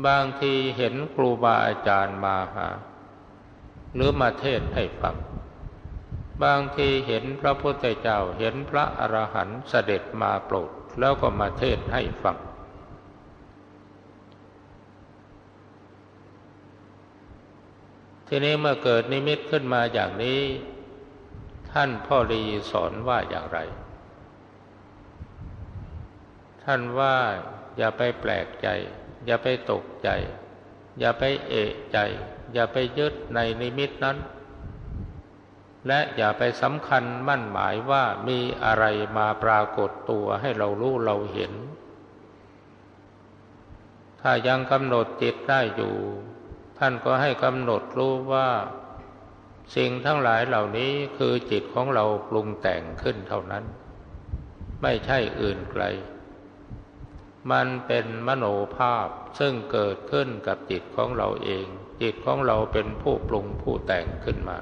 [0.07, 2.69] บางทีเห็นครูบาอาจารย์มาหา
[3.95, 5.17] หรือมาเทศให้ฟัง
[6.45, 12.37] บางทีเห็นพระพุทธเจ้าเห็นพระอรหันต์เสด็จมาโปรดแล้วก็มาเทศให้ฟัง
[18.29, 20.41] ทีนี้เมื่อเกิดนิมิตขึ้นมาอย่างนี้
[21.73, 23.59] ท่านพ่อรีสอนว่าอย่างไร
[26.65, 27.17] ท่านว่า
[27.77, 28.69] อย่าไปแปลกใจ
[29.27, 30.09] อย่าไปตกใจ
[31.01, 31.99] อย่าไปเอะใจ
[32.55, 34.17] อย่าไปยึดในนิมิตนั้น
[35.87, 38.85] และอย่าไปสำคัญมั่นหมายว่ามีอะไร
[39.19, 41.53] มาปรากฏตัวให้เรารู้เราเห็น
[44.21, 45.95] ถ้ายังกำหนดจิตได้อยู่
[46.79, 48.49] ท่านก็ให้กำหนดรู้ว่า
[49.77, 53.65] สิ่งทั้งหลายเหล่านี้คือจิตของเราปรุงแต่งขึ้นเท่านั้น
[54.83, 55.85] ไม่ใช่อื่นไกล
[57.51, 58.45] มันเป็นมโน
[58.77, 61.67] ภาพซึ่งเกิดขึ้นกับจิตของเราเอง
[62.03, 64.59] จิตของเราเป็นผู้ปรุงผู้แต่งขึ้นมา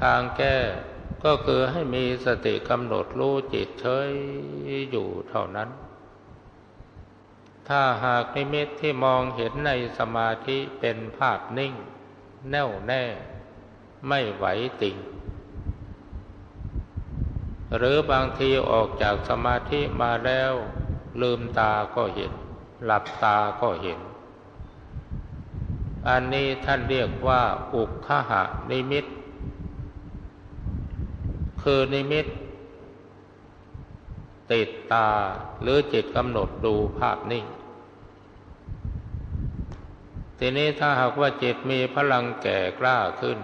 [0.00, 0.56] ทางแก้
[1.24, 4.10] ก็คือให้มีสติกำหนดรู้จิตเฉย
[4.90, 5.68] อยู่เท่านั้น
[7.68, 11.74] ถ้าหากนิมิตที่มองเห็นในสมาธิเป็นภาพนิ่ง
[12.50, 13.02] แน่วแน่
[14.08, 14.44] ไม่ไหว
[14.82, 14.96] ติ่ง
[17.76, 20.52] หรือบางทีออกจากสมาธิมาแล้ว
[21.20, 22.32] ลืมตาก็เห็น
[22.84, 24.00] หลับตาก็เห็น
[26.08, 27.42] อันนี้ท่านเรียกว่า
[27.74, 29.04] อุกขหะนิมิต
[31.64, 32.26] คือนิมิต
[34.52, 35.10] ติดตา
[35.62, 37.46] หรือจิตกำหนดดูภาพนิ่ง
[40.38, 43.38] ทีนี้ถ้าหากว่าจิตมีพลังแก่กล้าขึ้น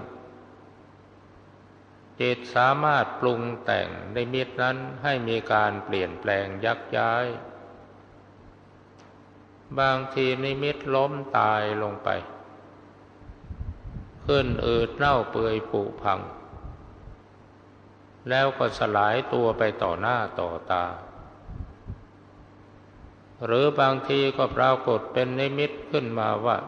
[2.21, 7.27] จิตสามารถปรุงแต่งนิมิตนั้นให้มีการเปลี่ยนแปลงยักย้าย
[9.79, 12.09] บางทีนิมิตล้มตายลงไป
[14.27, 16.21] ขึ้นอืดเน่าเปื่อยผุพัง
[18.29, 20.85] แล้วก็สลายตัวไปต่อหน้าต่อตา
[23.45, 26.59] หรือบางทีก็ปรากฏเป็นนิมิตขึ้นมาว่า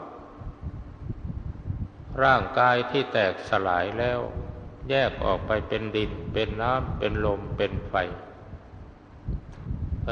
[2.25, 4.21] ร่างกายที่แตกสลายแล้ว
[4.91, 7.95] แยกออกไปเป็นดิน เป็นน้ำเป็นลมเป็นไฟ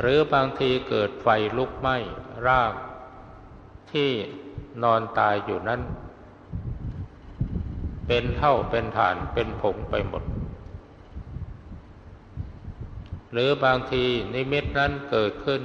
[0.00, 1.96] หรือบางทีเกิดไฟลุกไหม้
[2.46, 2.72] ร่าง
[3.92, 4.10] ที่
[4.82, 5.80] นอนตายอยู่นั้น
[8.06, 10.22] เป็นเท่าเป็นฐานเป็นผงไปหมด
[13.32, 15.62] หรือบางทีนิมิตนั้นเกิดขึ้น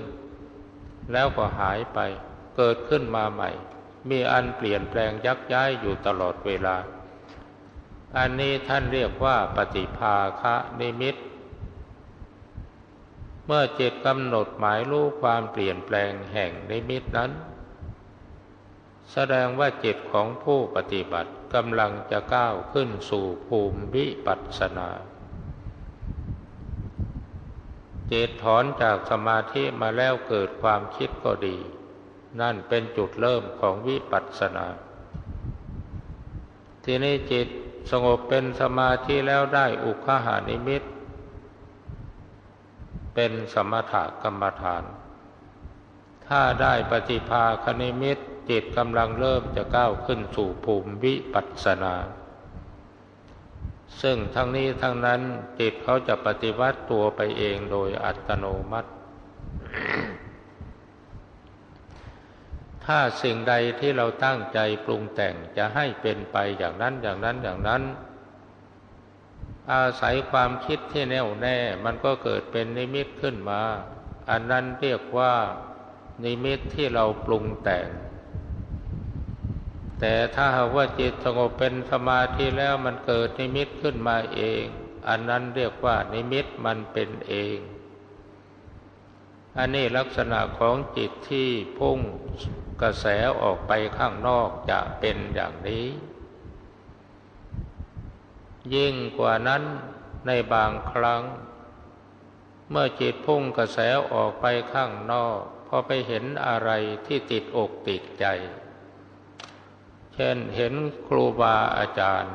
[1.11, 1.99] แล้วก็หายไป
[2.57, 3.49] เกิดขึ้นมาใหม่
[4.09, 6.77] มีอันเปลี่ยนแปลงยักย้ายอยู่ตลอดเวลา
[8.17, 11.15] อันนี้ท่านเรียกว่าปฏิภาคะนิมิต
[13.45, 17.31] เมื่อจิตกำหนดหมายรู้ความเปลี่ยนแปลงแห่งนิมิตนั้น
[19.13, 24.89] แสดงว่าจิตของผู้ปฏิบัติกำลังจะก้าวขึ้นสู่ภูมิวิปัสสนา
[28.11, 31.57] จิตถอนจากสมาธิมาแล้วเกิดความคิดก็ดี
[32.41, 34.67] นั่นเป็นจุดเริ่มของวิปัสสนา
[36.83, 37.47] ทีนี้จิต
[37.91, 40.83] สงบเป็นสมาธิแล้วได้อุคหานิมิต
[43.15, 44.83] เป็นสมถกรรมฐาน
[46.27, 48.17] ถ้าได้ปฏิภาคนิมิต
[48.49, 51.95] จิตกำลังเริ่มจะก้าวขึ้นสู่ภูมิวิปัสสนา
[54.01, 55.21] ซึ่งทั้งนี้ทั้งนั้น
[55.59, 58.89] จิตเขาจะปฏิวัติตัวไปเองโดยอัตโนมัติ
[62.85, 67.83] ถ้าสิ่งใดที่เราตั้งใจปรุงแต่งจะให้เป็นไปอย่างนั้นอย่างนั้นอย่างนั้น
[69.71, 73.61] อาศัยความคิดที่แน่วแน่มันก็เกิดเป็นนิมิตขึ้นมา
[74.29, 75.33] อันนั้นเรียกว่า
[76.23, 77.87] นิมิตที่เราปรุงแต่ง
[79.99, 84.63] แต่ถ้าหากว่าจิตสงบเป็นสมาธิแล้วมันเกิดนิมิตขึ้นมาเอง
[85.07, 87.57] อันนั้นเรียกว่านิมิตมันเป็นเอง
[89.57, 91.99] อันนี้ลักษณะของจิตที่พุ่ง
[92.81, 93.05] กระแส
[93.41, 95.85] ออกไปข้างนอกจะเป็นอย่างนี้
[98.75, 99.63] ยิ่งกว่านั้น
[100.27, 101.21] ในบางครั้ง
[102.69, 103.79] เมื่อจิตพุ่งกระแส
[104.13, 106.71] ออกไปข้างนอกพอไปเห็นอะไร
[107.07, 108.25] ที่ติดอกติดใจ
[110.15, 110.73] เช่นเห็น
[111.07, 112.33] ครูบาอาจารย์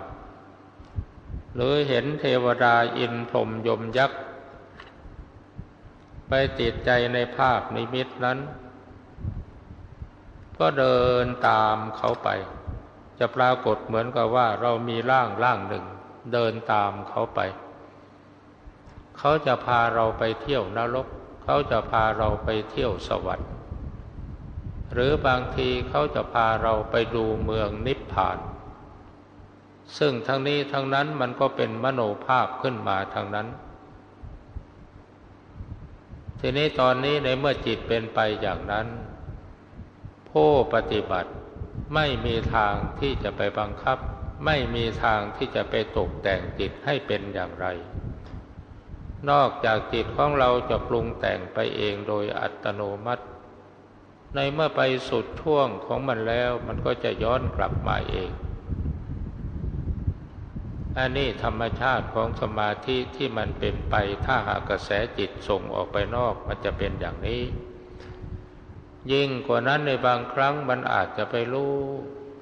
[1.54, 4.20] หรือเห็นเทวดาอินพรมยมยักษ์
[6.28, 8.38] ไปติดใจในภาพนิมิตนั้น
[10.58, 12.28] ก็เดินตามเขาไป
[13.18, 15.84] จะปรากฏเหมือนกับว่าเรามีร่างร่างหนึ่ง
[16.32, 17.40] เดินตามเขาไป
[19.18, 21.06] เขาจะพาเราไปเที่ยวนรก
[21.44, 23.50] เขาจะพาเราไปเที่ยวสวรรค์
[24.92, 28.38] หรือบางทีเขาจะพาเราไปดูเมืองนิพพาน
[29.98, 33.48] ซึ่งทั้งนี้ทั้งนั้นมันก็เป็นมโนภาพขึ้นมาทางนั้น
[36.40, 38.86] ทีนี้ตอนนี้ในเมื่อจิตเป็นไปอย่างนั้น
[40.30, 41.30] ผู้ปฏิบัติ
[41.94, 43.98] ไม่มีทางที่จะไปบังคับ
[44.46, 47.66] ไม่มีทางที่จะไปตกแต่งจิตให้เป็นอย่างไร
[49.30, 53.24] นอกจากจิตของเราจะปรุงแต่งไปเองโดยอัตโนมัติ
[54.34, 58.30] ในเมื่อไปสุดท่วงของมันแล้วมันก็จะย้อนกลับมาเอง
[60.98, 63.94] อันนี้ธรรมชาติของสมาธิที่มันเป็นไป
[64.26, 67.42] ถ้าหากกระแสจิตส่งออกไปนอกมันจะเป็นอย่างนี้
[69.12, 71.76] ยิ่งกว่านั้นในบางครั้งมันอาจจะไปรู้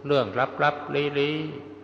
[0.07, 0.27] เรื่อง
[0.62, 1.37] ลับๆลี้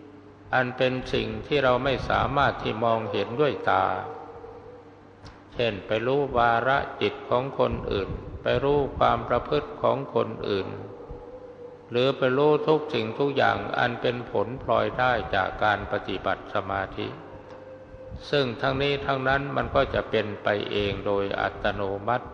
[0.03, 3.85] ๆอันเป็นสิ่งที่เราไม่สามารถที่มองเห็นด้วยตา
[5.55, 8.09] เช่นไปรู้วาระจิตของคนอื่น
[8.41, 10.67] ไปรู้ความประพฤติของคนอื่น
[11.91, 17.07] หรือไปรู้ทุกสิ่งทุกอย่างอันเป็นผลพลอยได้จากการปฏิบัติสมาธิ
[18.29, 22.27] ซึ่งทั้งนี้ทั้งนั้นมันก็จะเป็นไปเองโดยอัตโนมัติ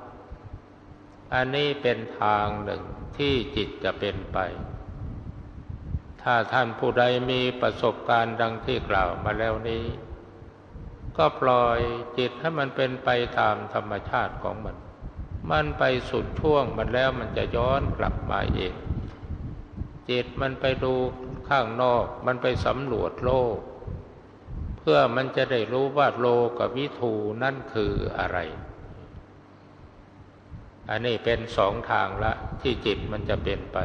[1.33, 2.81] อันนี้เป็นทางหนึ่ง
[3.17, 4.37] ที่จิตจะเป็นไป
[6.21, 9.83] ถ้าท่านผู้ใดมีประสบการณ์ดังที่กล่าวมาแล้วนี้
[11.17, 11.79] ก็ปล่อย
[12.17, 14.75] จิตให้มันเป็นไปตามธรรมชาติของมัน
[15.51, 18.73] มันไปสุดท่วงมันแล้วมันจะย้อนกลับมาเอง
[20.09, 20.93] จิตมันไปดู
[21.49, 23.57] ข้างนอก มันไปสำรวจโลก
[24.79, 26.27] เพื่อมันจะได้รู้ว่าโล
[26.59, 28.37] กับวิถูนั่นคืออะไร
[30.89, 33.77] อันนี้เป็นสองทางละที่จิตมันจะเป็นไป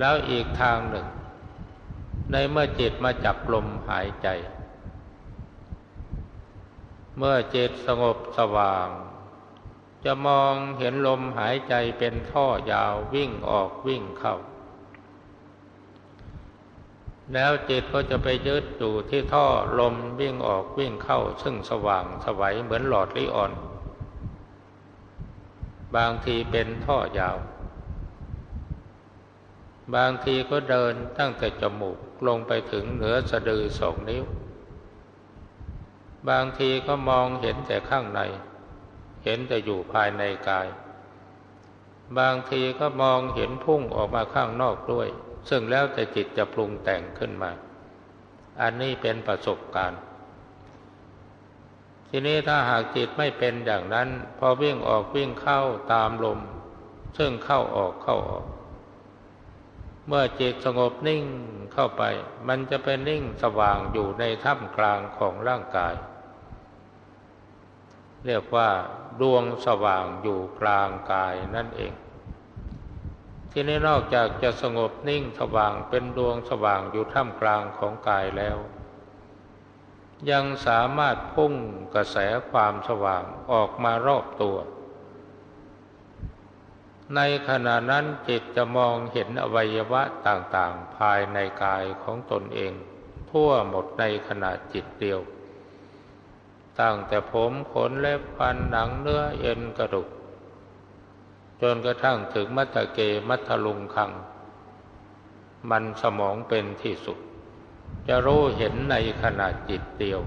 [0.00, 1.06] แล้วอีกทางหนึ่ง
[2.32, 4.28] ในเมื่อจิตมาจับลมหายใจ
[7.18, 8.88] เมื่อจิตสงบสว่าง
[10.04, 14.36] จะมองเห็นลมหายใจเป็นท่อยาววิ่งออกวิ่งเข้า
[17.32, 19.46] แล้วจิตก็จะไปยึดอยู่ที่ท่อ
[19.78, 23.52] ลมวิ่งออกวิ่งเข้า ซึ่งสว่างสวัยเหมือนหลอดลิออน
[25.96, 27.36] บางทีเป็นท่อยาว
[29.94, 34.24] บางทีก็เดินตั้งแต่จมูกลงไปถึงเหนือสะดือสองนิ้ว
[36.30, 38.20] บางทีก็มองเห็นแต่ข้างใน
[39.24, 40.68] เห็นแต่อยู่ภายในกาย
[42.18, 45.08] บางทีก็มองเห็นพุ่งออกมาข้างนอกด้วย
[45.48, 47.50] ซึ่งแล้วแต่จิตจะปรุงแต่งขึ้นมา
[48.60, 50.00] อันนี้เป็นประสบการณ์
[52.08, 54.08] ทีนี้ถ้าหากจิตไม่เป็นอย่างนั้น
[54.38, 55.60] พอวิ่งออกวิ่งเข้า
[55.92, 56.40] ตามลม
[57.18, 58.46] ซึ่งเข้าออกเข้าออก
[60.08, 61.24] เมื่อจิตสงบนิ่ง
[61.72, 62.02] เข้าไป
[62.48, 65.94] มันจะเป็นนิ่งสว่างอยู่ในท่ามกลางของร่างกาย
[68.26, 68.70] เรียกว่า
[69.20, 71.92] ดวงสว่างอยู่กลางกายนั่นเอง
[73.50, 78.56] ที่นี้นอกจากจะสงบนิ่งสว่างเป็นดวงสว่างอยู่ท่ามกลางของกายแล้ว
[80.30, 81.54] ยังสามารถพุ่ง
[81.94, 82.16] กระแส
[82.50, 84.56] ความสว่างออกมารอบตัว
[87.16, 92.72] ในขณะนั้นจิตจะมองเห็นอวัยวะต่างๆ ภายในกายของตนเอง
[93.30, 95.20] ทั่วหมดในขณะจิตเดียว
[96.80, 100.08] ตั้งแต่ผมขนเล็บฟันหนังเนื้อเอ็นกระดูก
[101.60, 102.98] จนกระทั่งถึงมัตเก
[103.28, 104.12] มัทลุงคัง
[105.70, 107.18] มันสมองเป็นที่สุด
[108.08, 110.20] จะรู้เห็นในขณะจิตเดียว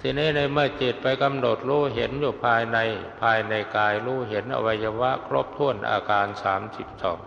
[0.00, 2.78] ทีนี้ในเมื่อจิตไปกำหนดรู้เห็นอยู่ภายใน
[3.22, 7.18] ภายในกายรู้เห็นอวัยวะครบถ้วนอาการสามสิบสอง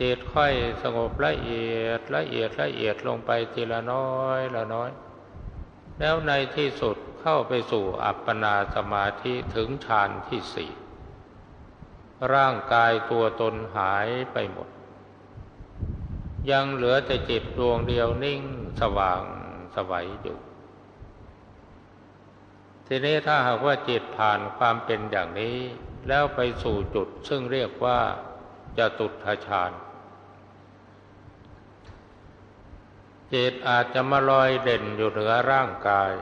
[0.00, 4.90] จิตค่อยสงบละเอียดละเอียดละเอียดลงไปทีละน้อยละน้อย
[5.98, 10.70] แล้วในที่สุดเข้าไปสู่อัปปนาสมาธิถึงฌานที่สี่
[12.34, 14.68] ร่างกายตัวตนหายไปหมด
[16.50, 18.42] ยังเหลือแต่จิตดวงเดียวนิ่ง
[18.80, 19.22] สว่าง
[19.74, 20.38] สวัยอยู่
[22.86, 25.56] ทีนี้ถ้าหากว่าจิตผ่านความเป็นอย่างนี้
[26.08, 28.00] แล้วไปสู่จุดซึ่งเรียกว่า
[28.78, 29.72] จะตุทฌาน
[33.34, 36.12] จิตอาจจะมาลอยเด่นอยู่เหนือร่างกาย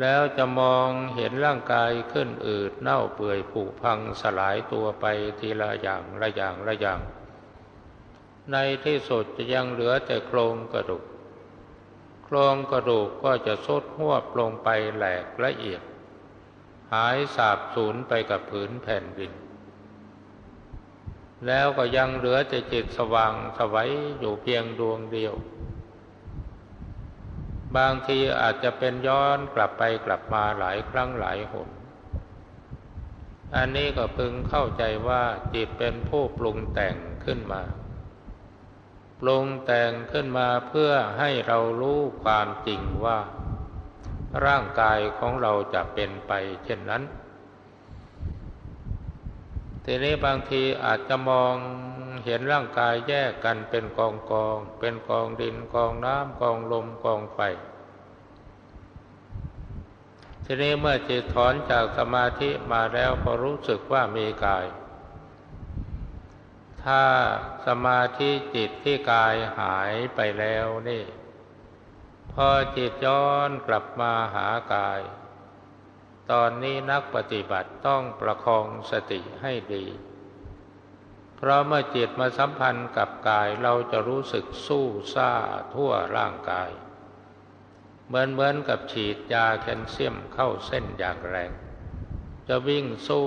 [0.00, 5.04] แล้วจะมองเห็นร่างกายขึ้นอืดเน่าเปื่อยผุพังสลายตัวไป
[5.38, 7.00] ทีละอย่างละอย่างละอย่าง
[8.52, 11.04] ในที่สุดจะยังเหลือแต่โครงกระดูก
[12.24, 15.82] โครงกระดูกก็จะสุดหัวบลงไปแหลกละเอียด
[16.92, 19.32] หายสาบสูญไปกับผืนแผ่นดิน
[21.46, 25.34] แล้วก็ยังเหลือแต่จิตสว่างสวัยอยู่เพียงดวงเดียว
[27.76, 31.68] บางทีอาจจะเป็นย้อนกลับไปกลับมาหลายครั้งหลายหน
[33.56, 35.22] อันนี้ก็พึงเข้าใจว่า
[35.54, 37.62] จิตเป็นผู้ปรุงแต่งขึ้นมา
[39.20, 43.18] ปรุงแต่งขึ้นมาเพื่อให้เรารู้ความจริงว่า
[44.46, 46.32] ร่างกายของเราจะเป็นไป
[46.64, 47.02] เช่นนั้น
[49.84, 51.54] ทีนี้บางทีอาจจะมอง
[52.24, 57.38] เห็นร่างกายแยกกันเป็นกองกอง เป็นกองดินกองน้ำกองลมกองไฟ
[60.44, 64.66] ทีนี้เมื่อจิตถอนจากสมาธิมาแล้วพอรู้สึกว่ามีกาย
[66.84, 67.04] ถ้า
[67.66, 71.04] สมาธิจิตที่กายหายไปแล้วนี่
[72.32, 75.00] พอจิตย้อนกลับมาหากาย
[76.30, 79.86] ตอนนี้นักปฏิบัติต้องประคองสติให้ดี
[81.36, 85.32] เพราะเมื่อจิตมาสัมพันธ์กับกายเราจะรู้สึกสู้ซ่า
[85.74, 86.70] ทั่วร่างกาย
[88.06, 91.50] เหมือนเหมือนกับฉีดยาแคลเซียมเข้าเส้นอย่างแรง
[92.48, 93.26] จะวิ่งสู้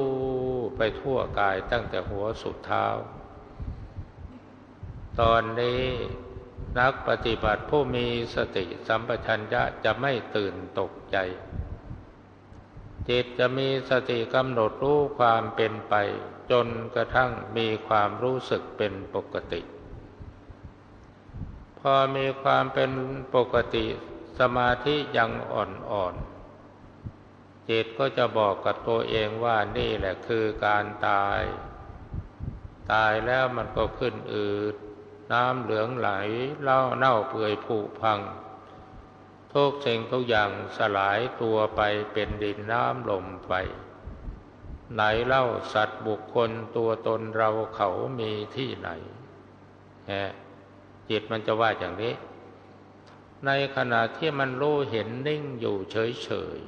[0.78, 2.88] ไปทั่วกายตั้งแต่หัวสุดเท้า
[5.22, 5.84] ตอนนี้
[6.80, 11.18] นักปฏิบัติผู้มีสติสัมปชัญญะจะไม่ตื่นตกใจ
[13.10, 15.94] จิตจะมีสติกำหนดรู้ความเป็นไป
[16.52, 19.62] จนกระทั่งมีความรู้สึกเป็นปกติ
[21.80, 22.92] พอมีความเป็น
[23.36, 23.86] ปกติ
[24.40, 31.42] สมาธิยังอ่อนๆจิตก็จะบอกกับตัวเองว่านี่แหละคือการตาย
[32.92, 34.76] ตายแล้วมันก็ขึ้นอืด
[35.32, 36.10] น้ำเหลืองไหล
[36.62, 38.20] เล่าเน่าเปื่อยผุพัง
[39.56, 41.82] ทุกสิ่งทุกอย่างสลายตัวไป
[42.14, 43.54] เป็นดินน้ำลมไป
[44.94, 47.90] ไหนเล่าสัตว์บุคคลตัวตนเราเขา
[48.20, 48.90] มีที่ไหน
[50.08, 50.12] แฮ
[51.10, 52.14] จิตมันจะว่าอย่างนี้
[53.46, 56.60] ในขณะที่มันรู้เห็นนิ่งอยู่เฉย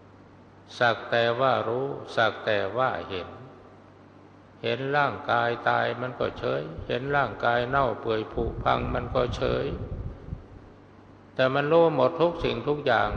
[0.00, 3.28] ๆ สักแต่ว่ารู้ สักแต่ว่าเห็น
[4.62, 9.66] เห็นร่างกายตายมันก็เฉย เห็นร่างกายเน่าเปื่อยผุพังมันก็เฉย
[11.38, 13.10] แต่มันรู้หมดทุกสิ่งทุกอย่าง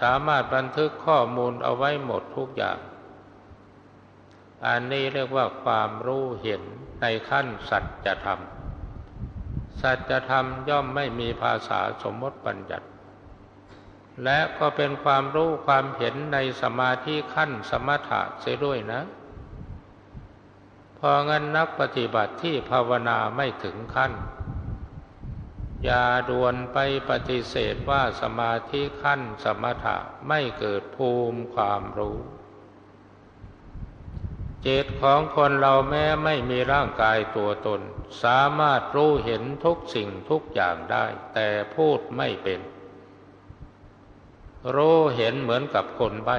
[0.00, 2.78] สามารถบันทึกข้อมูลเอาไว้หมดทุกอย่าง
[4.66, 6.62] อันนี้เรียกว่าความรู้เห็น
[7.00, 8.40] ในขั้นสัจธรรม
[9.80, 12.86] สัจธรรมย่อมไม่มีภาษาสมมติบัญญัติ
[14.24, 19.02] และก็เป็นความรู้ความเห็นในสมาธิขั้นสมถะเสียด้วยนะ
[20.98, 24.12] พองั้นนักปฏิบัติที่ภาวนาไม่ถึงขั้น
[25.84, 26.78] อย่าด่วนไป
[27.08, 29.96] ปฏิเสธว่าสมาธิขั้นสมถะ
[30.28, 32.18] ไม่เกิดภูมิความรู้
[34.62, 37.80] เจตของคนเราแม้ไม่มีร่างกายตัวตน
[38.22, 41.04] สามารถรู้เห็นทุกสิ่งทุกอย่างได้
[41.34, 42.60] แต่พูดไม่เป็น
[44.74, 46.38] รู้เห็นเหมือนกับคนใบ้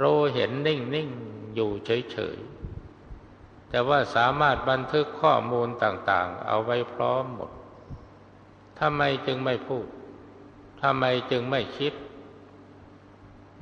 [0.00, 2.53] รู้เห็นนิ่ง ๆ อยู่เฉย ๆ
[3.74, 7.50] แต่ว่าสามารถบันทึกข้อมูลต่างๆ เอาไว้พร้อมหมด
[8.80, 9.86] ทำไมจึงไม่พูด
[10.82, 11.92] ทำไมจึงไม่คิด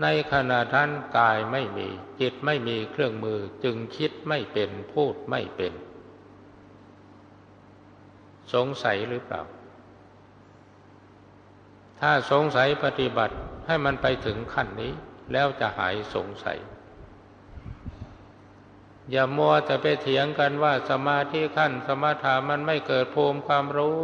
[0.03, 1.89] ในขณะท่านกายไม่มี
[2.21, 5.73] จิตไม่มีเครื่องมือจึงคิดไม่เป็นพูดไม่เป็น
[8.55, 9.43] สงสัยหรือเปล่า
[12.01, 13.37] ถ้าสงสัยปฏิบัติ
[13.67, 14.93] ให้มันไปถึงขั้นนี้
[15.33, 16.59] แล้วจะหายสงสัย
[19.11, 23.99] อย่ามัวแต่ไปเถียงกันว่าสมาธิขั้นสมถะมันไม่เกิดภูมิความรู้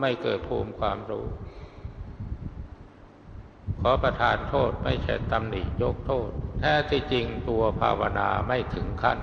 [0.00, 1.26] ไม่เกิดภูมิความรู้
[3.80, 6.28] ขอประทานโทษไม่ใช่ตำหนิยกโทษ
[6.58, 9.18] แท้ที่จริงตัวภาวนาไม่ถึงขั้น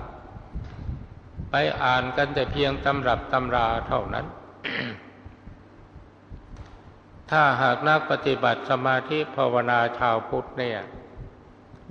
[1.50, 4.26] ไปอ่านกันแต่เพียงตำรับตำราเท่านั้น
[7.32, 10.80] ถ้าหากนักปฏิบัติสมาธิภาวนาชาวพุทธเนี่ย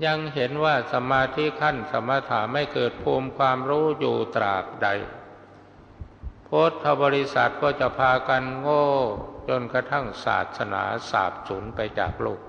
[0.05, 4.89] ยังเห็นว่าสมาธิขั้นสมถะไม่เกิดภูมิความรู้อยู่ตราบใด
[6.45, 8.87] โพุทธบริษัทก็จะพากันโง่
[9.49, 12.41] จนกระทั่งศาสนาสาบสูญไปจากโลก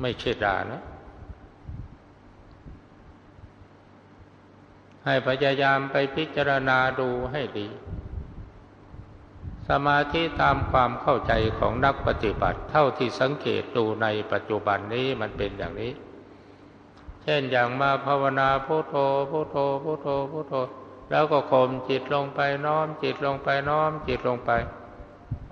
[0.00, 0.82] ไม่ใช่ดานะ
[5.04, 7.68] ให้พยายามไปพิจารณาดูให้ดี
[9.70, 15.92] สมาธิตามความเข้าใจของนักปฏิบัติ เท่าที่สังเกตดูในปัจจุบันนี้มันเป็นอย่างนี้
[17.22, 18.94] เช่นอย่างมาภาวนาพุโทโธ
[19.30, 20.54] พุโทโธพุโทโธพุโทโธ
[21.10, 24.50] แล้วก็ข่มจิตลงไปน้อมจิตลงไปน้อมจิตลงไป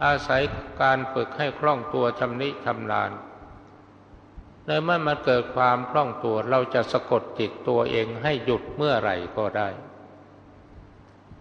[0.05, 0.43] อาศัย
[0.81, 3.11] การฝึกให้คล่องตัวชำนิชำนาญ
[4.67, 9.69] ในเมื่อมันเกิดความคล่องตัวเราจะสะกดจิตตัวเองให้หยุดเมื่อไหร่ก็ได้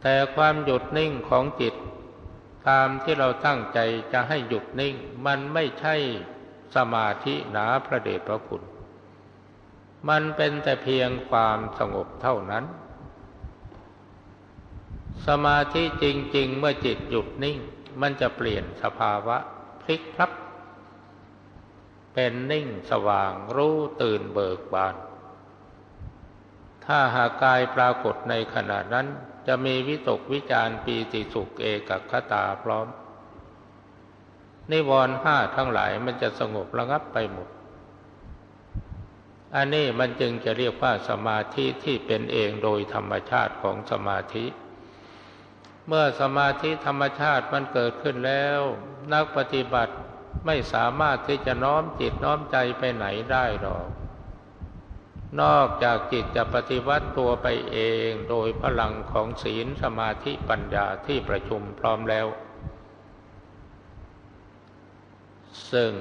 [0.02, 1.76] แต่ความหยุดนิ่งของจิต
[2.68, 3.80] ตามที่เราตั้งใจ
[4.14, 4.96] จะให้หยุดนิ่ง
[5.26, 5.96] มันไม่ใช่
[6.76, 8.64] สมาธิหนาพระเดชพระคุณ
[10.10, 12.66] มันเป็นแต่เพียงความสงบเท่านั้น
[15.28, 16.06] สมาธิจ
[16.36, 17.58] ริง ๆ เมื่อจิตหยุดนิ่ง
[18.02, 19.38] มันจะเปลี่ยนสภาวะ
[19.82, 20.32] พลิกพลับ
[22.14, 24.96] เป็นนิ่งสว่างรู้ตื่นเบิกบาน
[26.86, 29.08] ถ้าหากกายปรากฏในขณะนั้น
[29.48, 32.88] จะมีวิตกวิจารปีติสุขเอกคตาพร้อม
[34.72, 37.50] นิวรณ์ห้าทั้งหลายมันจะสงบระงับไปหมด
[39.56, 44.46] อันนี้มันจึงจะเรียกว่าสมาธิที่เป็นเองโดยธรรมชาติของสมาธิ
[45.88, 48.60] เมื่อสมาธิธรรมชาติมันเกิดขึ้นแล้ว
[49.14, 49.94] นักปฏิบัติ
[50.46, 53.88] ไม่สามารถที่จะน้อมจิตน้อมใจไปไหนได้หรอก
[55.42, 62.28] นอกจากจิตจะปฏิวัติตัวไปเองโดยพลังของศีลสมาธิปัญญาที่ประชุมพร้อมแล้ว
[65.72, 65.92] ซึ่ง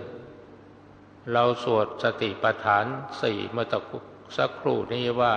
[1.33, 2.85] เราสวดสติปัฏฐาน
[3.21, 3.81] สี่เมื่อตะ
[4.37, 5.35] สักครู่นี้ว่า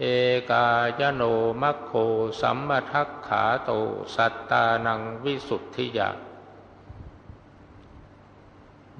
[0.00, 0.04] เอ
[0.50, 0.66] กา
[1.00, 1.22] ยโน
[1.62, 1.92] มัคโค
[2.40, 3.70] สัมมทักขาโต
[4.16, 6.10] สัตตานังวิสุทธิยา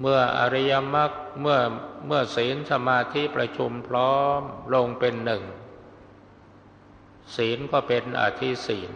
[0.01, 1.59] เมื่ออริยมรรคเมื่อ
[2.07, 4.41] เมื่อศีลสมาธิประชุมพร้อม
[4.73, 5.43] ลงเป็นหนึ่ง
[7.35, 8.91] ศีลก็เป็นอธิศีล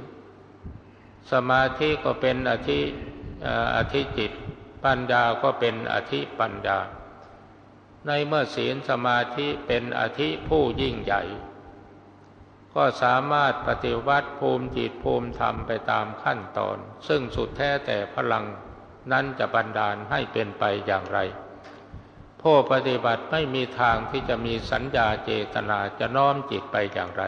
[1.32, 2.80] สมาธิก็เป็นอธิ
[3.76, 4.32] อธิจิต
[4.84, 6.80] ปัญญาก็เป็นอธิปัญญา
[8.08, 11.24] ในเมื่อศีลสมาธิเป็นอธิผู้ยิ่งใหญ่
[12.76, 16.78] ก็สามารถปฏิวัติภูมิจิตภูมิธรรมไปตามขั้นตอน
[17.08, 18.46] ซึ่งสุดแท้แต่พลัง
[19.12, 21.20] นั้นจะบันดาลให้เป็นไปอย่างไร
[22.42, 27.24] ผู้ปฏิบัติไม่มีทางที่จะมีสัญญาเจตนาจะน้อมจิตไปอย่างไร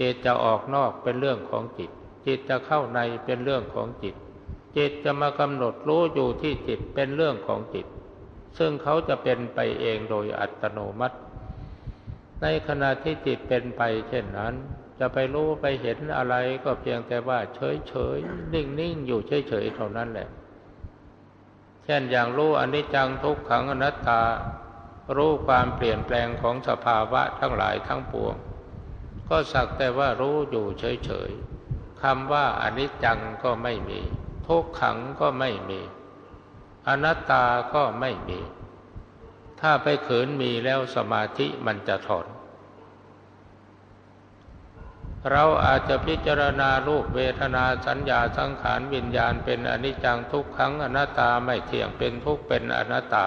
[0.00, 1.90] จิตจะออกนอกเป็นเรื่องของจิต
[2.26, 4.14] จิตจะเข้าในเป็นเรื่องของจิต
[4.76, 7.86] จิตจะมากำหนดรู้อยู่ที่จิตเป็นเรื่องของจิต
[8.58, 11.16] ซึ่งเขาจะเป็นไปเองโดยอัตโนมัติ
[12.42, 14.54] ในขณะที่จิตเป็นไปเช่นนั้น
[14.98, 16.34] จะไปรู้ไปเห็นอะไร
[16.64, 18.18] ก็เพียงแต่ว่าเฉยเฉย
[18.54, 20.28] นิ่งนิ่งอยู่เฉยเฉยเท่านั้นแหละ
[21.84, 24.22] เช่นอย่างรู้อนิจจังทุกขังอนัตตา
[25.16, 28.34] รู้ความเปลี่ยนแปลงของสภาวะทั้งหลายทั้งปวง
[29.28, 31.30] ก็สักแต่ว่ารู้อยู่เฉยเฉย
[32.02, 34.00] คำว่าอนิจจังก็ไม่มี
[34.46, 35.80] ทุกขังก็ไม่มี
[36.88, 38.40] อนัตตาก็ไม่มี
[39.60, 42.26] ถ้าไปเขินมีแล้วสมาธิมันจะถอน
[45.30, 53.26] เราอาจจะพิจารณารูปเวทนาสัญญาสังขารวิญญาณเป็นอนิจจังทุกขังอนัตตาไม่เที่ยงเป็นทุกข์เป็นอนัตตา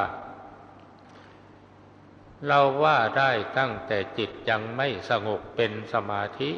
[2.48, 6.52] เราว่าได้ตั้งแต่จิตยังไม่สงบเป็นสมาธิ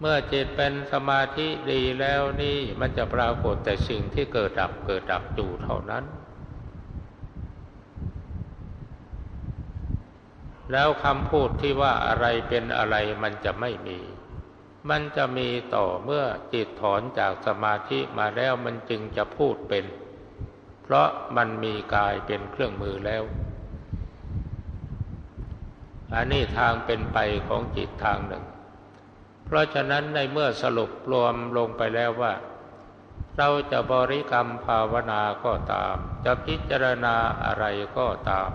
[0.00, 6.04] เมื่อจิตเป็นสมาธิดีแล้วนี่มันจะปรากฏแต่สิ่งที่เกิดดับเกิดดับอยู่เท่านั้น
[10.72, 13.98] แล้วคำพูดที่ว่าอะไรเป็นอะไรมันจะไม่มี
[14.90, 19.84] มันจะมีต่อเมื่อจิตถอนจากสมาธิมาแล้วมันจึงจะพูดเป็น
[20.82, 23.22] เพราะมันมีกายเป็นเครื่องมือแล้ว
[26.14, 28.44] อันนี้ทางเป็นไปของจิตทางหนึ่ง
[29.46, 32.34] เพราะฉะนั้นในเมื่อสรุปรวมลงไปแล้วว่า
[33.36, 37.14] เราจะบริกรรมภาวนาก็ตาม จะพิจารณา
[37.44, 37.64] อะไร
[37.98, 38.50] ก็ตาม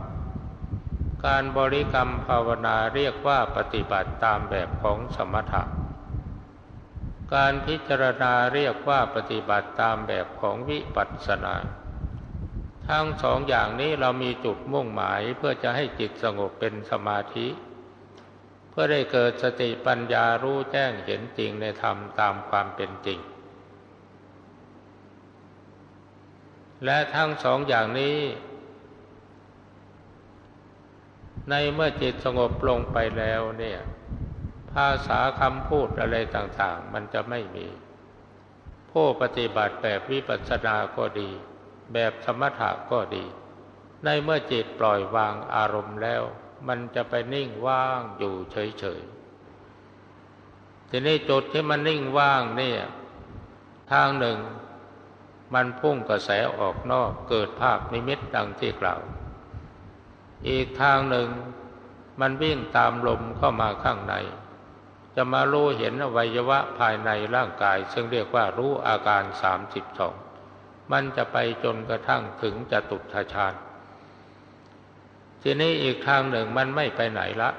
[1.26, 5.64] การบริกรรมภาวนาเรียกว่าปฏิบัติตามแบบของสมถะ
[7.34, 11.56] การพิจารณาเรียกว่าปฏิบัติตามแบบของวิปัสสนา
[12.90, 17.48] ทั้งสองอย่างนี้เรามีจุดมุ่งหมายเพื่อจะให้จิตสงบเป็นสมาธิ
[18.70, 23.20] เพื่อได้เกิดสติปัญญารู้แจ้งเห็นจริงในธรรมตามความเป็นจริง
[26.86, 28.18] และทั้งสองอย่างนี้
[31.50, 33.80] ในเมื่อจิตสงบลงไปแล้วเนี่ย
[34.72, 37.68] ภาษาคำพูดอะไรต่างๆ มันจะไม่มี
[38.92, 41.30] ผู้ปฏิบัติแบบวิปัสสนาก็ดี
[41.94, 43.26] แบบสมถะก็ดี
[44.04, 46.24] ในเมื่อจิตปล่อยวางอารมณ์แล้ว
[46.68, 52.80] มันจะไปนิ่งว่างอยู่เฉยๆ ทีนี้จุดที่มันนิ่งว่างเนี่ย
[53.92, 54.40] ทางหนึ่ง
[55.54, 59.02] มันพุ่งกระแสออกนอกเกิดภาพนิมิตดังที่กล่าว
[60.50, 61.30] อีกทางหนึ่ง
[62.20, 64.16] มันวิ่งตามลมเข้ามาข้างใน
[65.16, 70.14] จะมารู้เห็นอวัยวะภายในร่างกาย ซึ่งเรียกว่ารู้อาการสามสิบสอง
[70.92, 73.54] มันจะไปจนกระทั่งถึงจตุทชาญ
[75.42, 77.50] ทีนี้อีกทางหนึ่งมันไม่ไปไหนละ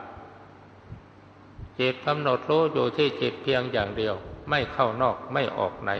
[1.78, 4.14] จิตกำหนดรู้อยู่ที่จิตเพียงอย่างเดียว
[4.50, 5.90] ไม่เข้านอกไม่ออกใน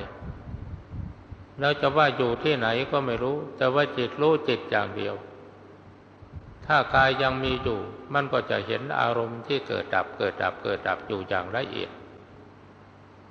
[1.60, 5.14] แล้วจะว่าอยู่ที่ไหนก็ไม่รู้ แต่ว่าจิตรู้จิตอย่างเดียว
[6.66, 7.80] ถ้ากายยังมีอยู่
[8.14, 11.90] มันก็จะเห็นอารมณ์ที่เกิดดับเกิดดับเกิดดับอยู่อย่างละเอียด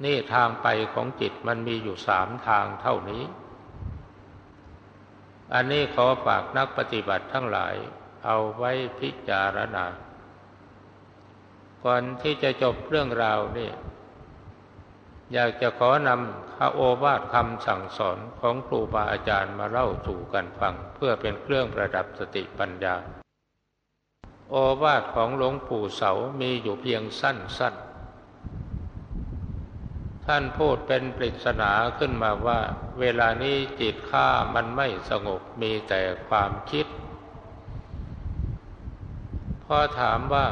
[0.04, 3.24] นี่ทางไปของจิตมันมีอยู่สามทางเท่านี้
[5.54, 7.76] อันนี้ขอฝากนักปฏิบัติทั้งหลาย
[8.26, 9.86] เอาไว้พิจารณา
[11.84, 13.72] ก่อนที่จะจบเรื่องราวนี่
[15.34, 22.96] อยากจะขอนำข้าโอวาทคำสั่งสอนของครูบาอาจารย์มาเล่าสู่กันฟัง เพื่อเป็นเครื่องประดับสติปัญญา
[24.56, 32.60] โอวาทของหลวงปู่เสา มีอยู่เพียงสั้นๆ ท่านพูดเป็นปริศนาขึ้นมาว่า
[33.00, 36.86] เวลานี้จิตข้ามันไม่สงบมีแต่ความคิด
[39.64, 40.46] พอถามว่า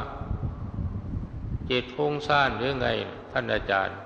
[1.70, 2.88] จิตฟุ้งซ่านหรือไง
[3.32, 3.98] ท่านอาจารย์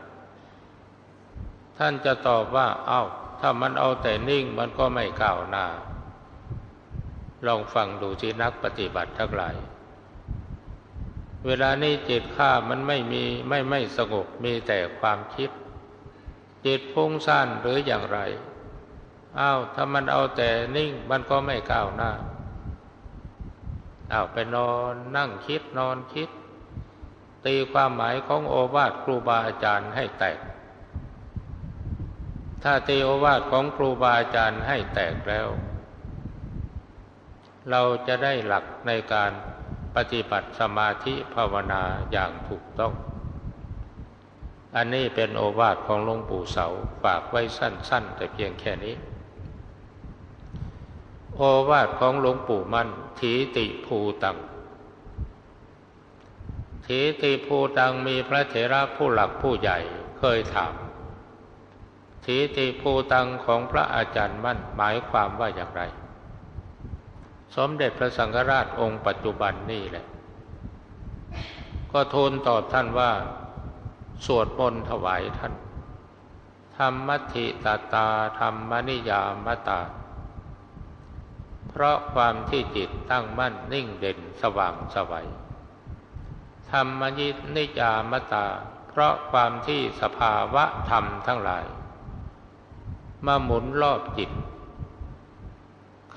[1.78, 3.02] ท่านจะตอบว่าเอา้า
[3.40, 5.66] ถ้ามันเอาแต่นิ่งมันก็ไม่ก้าวหน้า
[7.46, 9.56] ลองฟังดูที่นักปฏิบัติทั้งหลาย
[11.46, 15.50] เวลานี้จิตข้ามันไม่มีไม่ไม่สงบมีแต่ความคิด
[16.66, 18.18] จิตฟุ้งซ่านหรืออย่างไร
[19.38, 22.12] อ้าวถ้ามันเอาแต่นิ่งมันก็ไม่ก้าวหน้า
[24.12, 26.30] อ้าวไปนอนนั่งคิดนอนคิด
[27.46, 30.38] ตีความหมายของโอวาทครูบาอาจารย์ให้แตก
[32.62, 35.48] ถ้าตีโอวาทของครูบาอาจารย์ให้แตกแล้ว
[37.70, 39.32] เราจะได้หลักในการ
[39.96, 41.82] ปฏิบัติสมาธิภาวนา
[42.12, 42.92] อย่างถูกต้อง
[44.76, 46.66] อันนี้เป็นโอวาทของหลวงปู่เสา
[47.02, 48.94] ฝากไว้สั้น ๆ แต่เพียงแค่นี้
[51.36, 52.88] โอวาทของหลวงปู่มั่น
[53.20, 54.38] ถีติภูตัง
[56.86, 59.78] ถีติภูตังมีพระเถระผู้หลักผู้ใหญ่
[60.18, 60.74] เคยถาม
[62.24, 65.82] ถีติภูตังของพระอาจารย์มั่นหมายความว่าอย่างไร
[67.54, 70.06] สมเด็จพระสังฆราชองค์ปัจจุบันนี่แหละ
[71.92, 73.12] ก็ทูลตอบท่านว่า
[74.24, 75.54] สวดมนต์ถวายท่าน
[76.76, 79.80] ธรรมทิตาตาธรรมนิยามตา
[81.68, 85.28] เพราะความที่จิตตั้งมั่นนิ่งเด่นสว่างสวัย
[86.70, 88.46] ธรรมยินิยามตา
[88.88, 91.64] เพราะความที่สภาวะธรรมทั้งหลาย
[93.26, 94.30] มาหมุนรอบจิต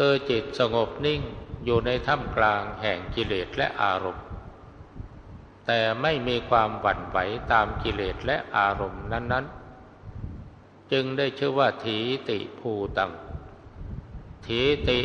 [0.02, 1.22] คือจิตสงบนิ่ง
[1.66, 4.26] อยู่ในท่ามกลางแห่งกิเลสและอารมณ์
[5.66, 7.18] แต่ไม่มีความหวั่นไหว
[7.52, 9.46] ตามกิเลสและอารมณ์นั้น
[10.18, 11.98] ๆ จึงได้ชื่อว่าถี
[12.30, 13.12] ติภูตัง
[14.46, 15.00] ถีติ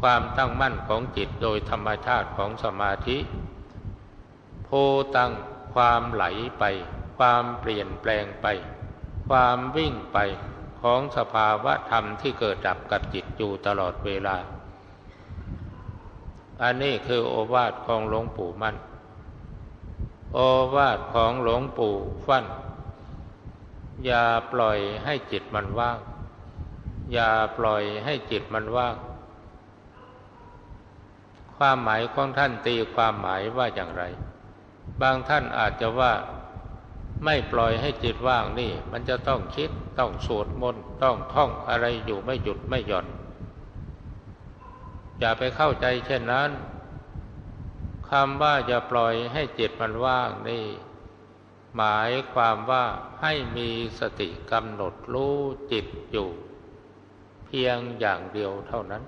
[0.00, 3.18] ความตั้งมั่นของจิตโดยธรรมชาติของสมาธิ
[4.68, 4.82] ภู
[5.16, 5.32] ตัง
[5.74, 6.24] ความไหล
[6.58, 6.64] ไป
[7.18, 8.46] ความเปลี่ยนแปลงไป
[9.28, 10.18] ความวิ่งไป
[10.82, 14.36] ของสภาวะธรรมที่เกิดดับกับจิตอยู่ตลอดเวลา
[16.62, 18.76] อันนี้คือโอวาทของหลวงปู่มั่น
[20.34, 20.38] โอ
[20.74, 21.94] วาทของหลวงปู่
[22.26, 22.44] ฟั่น
[24.06, 25.98] อย่าปล่อยให้จิตมันว่าง
[27.12, 28.96] อย่าปล่อยให้จิตมันว่าง
[31.56, 34.04] ความหมายของท่านตีความหมายว่าอย่างไร
[35.00, 36.12] บางท่านอาจจะว่า
[37.24, 43.06] ไม่ปล่อยให้จิตว่างนี่ มันจะต้องคิดต้องสวดมนต์ต้องท่องอะไรอยู่ไม่หยุดไม่หย่อน
[45.18, 46.50] อย่าไปเข้าใจเช่นนั้น
[48.10, 50.64] คำว่าอย่าปล่อยให้จิตมันว่างนี่
[51.76, 52.84] หมายความว่า
[53.22, 53.70] ให้มี
[54.00, 55.36] สติกำหนดรู้
[55.72, 56.28] จิตอยู่
[57.46, 59.02] เพียงอย่างเดียวเท่านั้น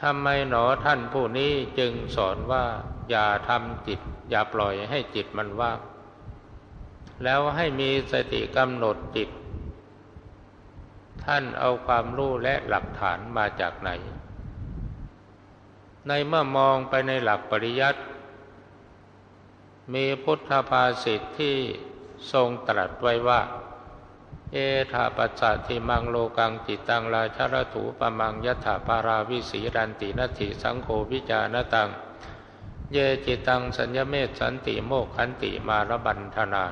[0.00, 2.64] ทำไมหนอท่านผู้นี้จึงสอนว่า
[3.10, 4.00] อย่าทำจิต
[4.30, 5.78] อย่าปล่อยให้จิตมันว่าง
[7.24, 9.28] แล้วให้มีสติกำหนดจิต
[11.24, 13.90] ท่านเอาความรู้และหลักฐานมาจากไหน
[16.08, 18.00] ในเมื่อมองไปในหลักปริยัติ
[19.94, 21.56] มีพุทธภาษิตที่
[22.32, 23.40] ทรงตรัสไว้ว่า
[24.52, 24.56] เอ
[24.92, 31.88] ธาปัสสะทิมังโลกังจิตตังราชรถูปมังยถาปาราวิสีรันตินัติสังโฆวิจานตัง
[32.92, 36.64] เยจิตังสัญญเมตสันติโมกขันติมารบันธนา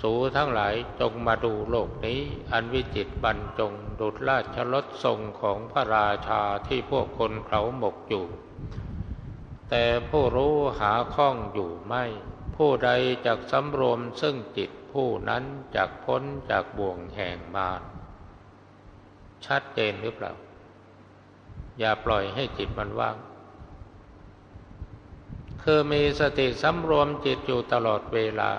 [0.00, 2.20] สูทั้งหลายจงมาดูโลกนี้
[2.52, 8.26] อันวิจิตบรรจงดุดราชรถทรงของพระราชาที่พวกคนเขาหมกอยู่
[9.70, 12.04] แต่ผู้รู้หาข้องอยู่ไม่
[12.56, 12.90] ผู้ใด
[13.26, 15.44] จักสำรวมซึ่งจิตผู้นั้น
[15.76, 17.82] จากพ้นจากบ่วงแห่งมาร
[19.46, 20.32] ชัดเจนหรือเปล่า
[21.78, 23.16] อย่าปล่อยให้จิตมันว่าง
[25.70, 28.50] คือมีสติสำรวมจิตอยู่ตลอดเวลา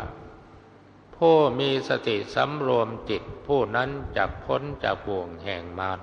[1.15, 5.99] ผู้มีสติสำรวมจิตผู้นั้นจากพ้นจากบ่วงแห่งมาร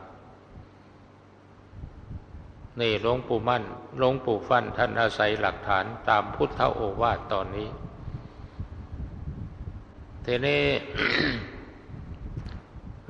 [2.81, 3.63] นี่หลวงปู่มั่น
[3.99, 7.69] หลวงปู่ฟั่นท่านอาศัยหลักฐานตามพุทธโอวาทตอนนี้
[10.25, 10.65] ทีนี้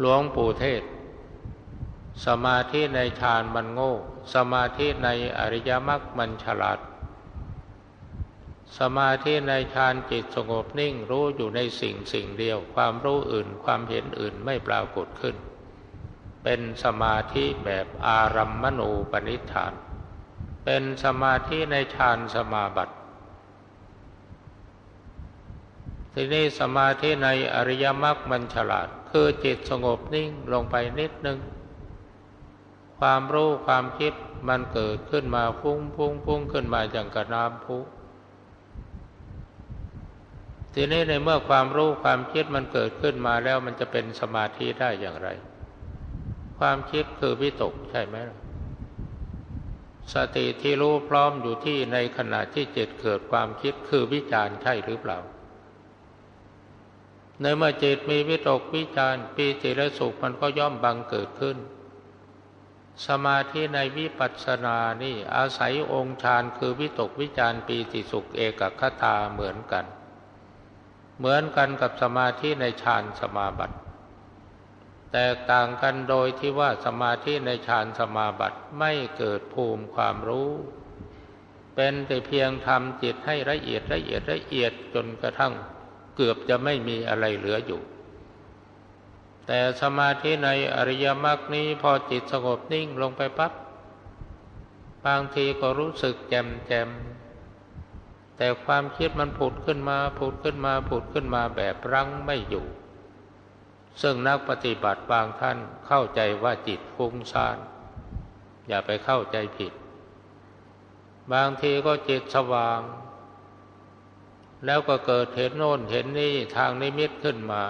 [0.00, 0.82] หลวงปู่เทศ
[2.26, 3.92] สมาธิในฌานมันโง่
[4.34, 6.80] สมาธิในอริยมรรคมันฉลาด
[8.78, 15.36] สมาธิในฌานจิตสงบนิ่งรู้อยู่ในสิ่งสิ่งเดียว ความรู้อื่นความเห็นอื่นไม่ปรากฏขึ้น
[16.44, 19.72] เป็นสมาธิแบบอารัมมณูปนิธาน
[20.64, 22.94] เป็นสมาธิในฌานสมาบัติ
[26.12, 31.38] ทีนี้สมาธิในอริยมรรคมันฉลาด คือจิตสงบนิ่งลงไปนิดนึง
[33.00, 34.12] ความรู้ความคิด
[34.48, 37.78] มันเกิดขึ้นมาพุ่งพุ่งพุ่งขึ้นมาอย่างกระน้ำพุ
[40.78, 45.28] ทีนี้ในเมื่อความรู้ความคิดมันเกิดขึ้นมาแล้วมันจะเป็นสมาธิได้อย่างไร
[46.58, 48.16] ความคิดคือวิตกใช่ไหม
[50.14, 55.18] สติที่รู้พร้อมอยู่ที่ในขณะที่จิตเกิดความคิดคือวิจารณ์ใช่หรือเปล่า
[57.40, 61.56] ในเมื่อจิตมีวิตกวิจารปีติและสุขมันก็ย่อมบังเกิดขึ้น
[63.06, 69.86] สมาธิในวิปัสสนานี่อาศัยองค์ฌานคือวิตกวิจารปีติสุขเอกคตาเหมือนกัน
[71.18, 73.76] เหมือนกันกับสมาธิในฌานสมาบัติ
[75.12, 80.50] แตกต่างกันโดยที่ว่าสมาธิในฌานสมาบัติไม่เกิดภูมิความรู้
[81.74, 85.54] เป็นแต่เพียงทำจิตให้ละเอียดละเอียดละเอียดจนกระทั่ง
[86.16, 87.80] เกือบจะไม่มีอะไรเหลืออยู่
[89.46, 93.52] แต่สมาธิในอริยมรรคนี้พอจิตสงบนิ่งลงไปปับ๊บ
[95.06, 96.88] บางทีก็รู้สึกแจ่มแจ่ม
[98.36, 102.66] แต่ความคิดมันผุดขึ้นมาผุดขึ้นมาผุดขึ้นมาแบบรั้งไม่อยู่
[104.02, 107.58] ซึ่งนักปฏิบัติบางท่านเข้าใจว่าจิตฟุ้งซ่าน
[108.68, 109.72] อย่าไปเข้าใจผิด
[111.32, 112.80] บางทีก็จิตสว่าง
[114.66, 117.62] แล้วก็เกิดเห็นโน่นเห็นนี่ทางนิมิตขึ้นมา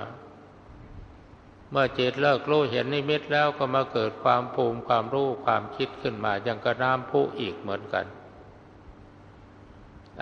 [1.71, 8.07] เมื่อจิตเลิกรู้เห็นนิมิตแล้วก็มาเกิดความภูมิความรู้ความคิดขึ้นมาอย่างกระน้ำผู้อีกเหมือนกัน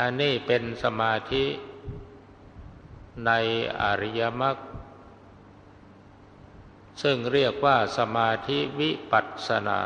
[0.01, 1.45] อันนี้เป็นสมาธิ
[3.27, 3.33] ใน
[3.83, 4.57] อริยมรรค
[7.03, 9.81] ซึ่งเรียกว่าสมาธิวิปัสสนา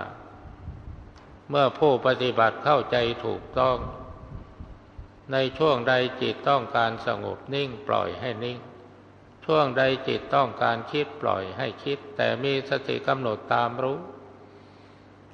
[1.51, 3.77] เมื่อผู้ปฏิบัติเข้าใจถูกต้อง
[5.33, 8.59] ในช่วงใดจิตต้องการสงบนิ่งปล่อยให้นิ่ง
[9.45, 13.99] ช่วงใดจิตต้องการคิดปล่อยให้คิด แต่มีสติกำหนดตามรู้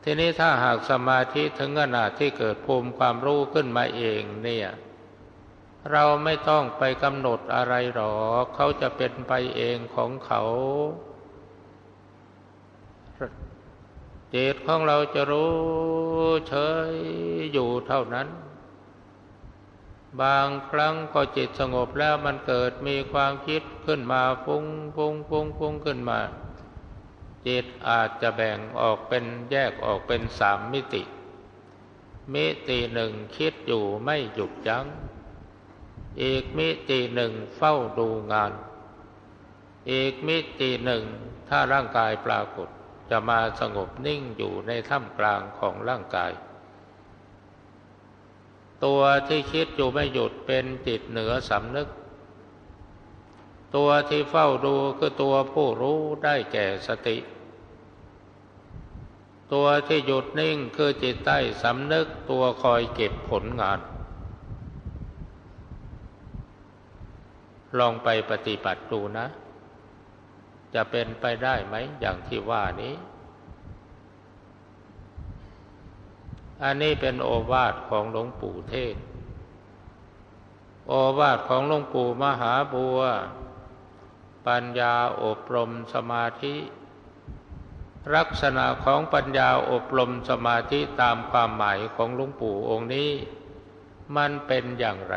[0.06, 4.68] ทีนี้ถ้าหากสมาธิถึงขนาดที่เกิดภูมิความรู้ขึ้นมาเองเนี่ย
[5.92, 10.42] เราไม่ต้องไปกำหนดอะไรหรอกเขาจะเป็นไปเองของเขา
[14.34, 15.54] จิตของเราจะรู้
[16.48, 16.54] เฉ
[16.90, 16.92] ย
[17.52, 18.28] อยู่เท่านั้น
[20.22, 24.64] บางครั้งก็จิตสงบแล้วมันเกิดมีความคิดขึ้นมาฟุ้ง
[24.96, 26.20] ฟุ้งฟุ้งฟุ้งขึ้นมา
[27.46, 31.02] จิตอาจจะแบ่งออกเป็นแยกออกเป็นสามมิติ
[32.34, 34.86] มิติหนึ่งคิดอยู่ไม่หยุดยัง้ง
[36.22, 38.52] อีกมิติหนึ่งเฝ้าดูงาน
[39.90, 41.02] อีกมิติหนึ่ง
[41.48, 42.68] ถ้าร่างกายปรากฏ
[43.10, 46.32] จะมาสงบนิ่งอยู่ในท่ามกลางของร่างกาย
[48.84, 51.88] ตัวที่คิดอยู่ไม่หยุดเป็นจิตเหนือสำนึก
[53.76, 57.16] ตัวที่เฝ้าดูคือตัวผู้รู้ได้แก่สติ
[59.54, 63.78] ตัวที่หยุดนิ่งคือจิตใต้สำนึกตัวคอยเก็บผลงาน
[67.78, 69.26] ลองไปปฏิบัติดูนะ
[70.74, 72.94] จะเป็นไปได้ไหมอย่างที่ว่านี้
[76.62, 78.96] อันนี้เป็นโอวาทของหลวงปู่เทศ
[80.88, 82.98] โอวาทของหลวงปู่มหาบัว
[84.46, 86.56] ปัญญาอบรมสมาธิ
[88.16, 93.10] ลักษณะของปัญญาอบรมสมาธิตามความหมายของหลวงปู่องค์นี้
[94.16, 95.16] มันเป็นอย่างไร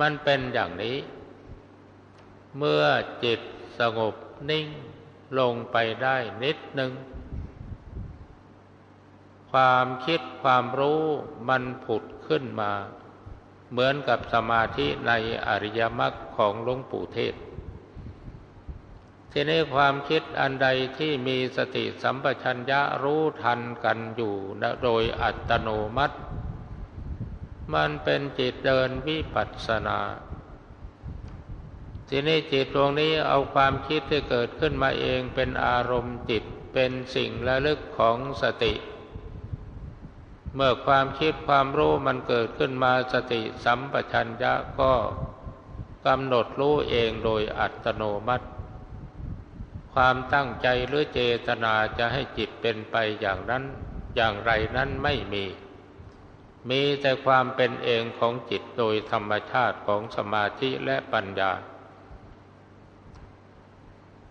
[0.00, 0.98] มันเป็นอย่างนี้
[2.58, 2.84] เมื่อ
[3.24, 3.40] จิต
[3.78, 4.14] สงบ
[4.50, 4.66] นิ่ง
[5.38, 6.92] ลงไปได้นิดหนึ่ง
[9.52, 11.02] ความคิดความรู้
[11.48, 12.72] มันผุดขึ้นมา
[13.70, 15.12] เหมือนกับสมาธิใน
[15.46, 17.34] อริยมรรคของหลวงปู่เทศ
[19.38, 20.68] ทีนี้ความคิดอันใด
[20.98, 24.34] ที่มีสติสัมปชัญญะรู้ทันกันอยู่
[24.82, 26.16] โดยอัตโนมัติ
[27.74, 29.98] มันเป็นจิตเดินวิปัสสนา
[32.08, 38.74] ทีนี้จิตดวงนี้เอาความคิดที่เกิดขึ้นมาเองเป็นอารมณ์จิตเป็นสิ่งระลึกของสติ
[40.54, 44.92] เมื่อความคิดความรู้มันเกิดขึ้นมาสติสัมปชัญญะก็
[46.06, 48.46] กำหนดรู้เองโดยอัตโนมัติ
[50.00, 53.64] ความตั้งใจหรือเจตนาจะให้จิตเป็นไปอย่างนั้น
[54.16, 55.44] อย่างไรนั้นไม่มี
[56.70, 61.52] มีแต่ความเป็นเองของจิตโดยธรรมชาติของสมาธิและปัญญา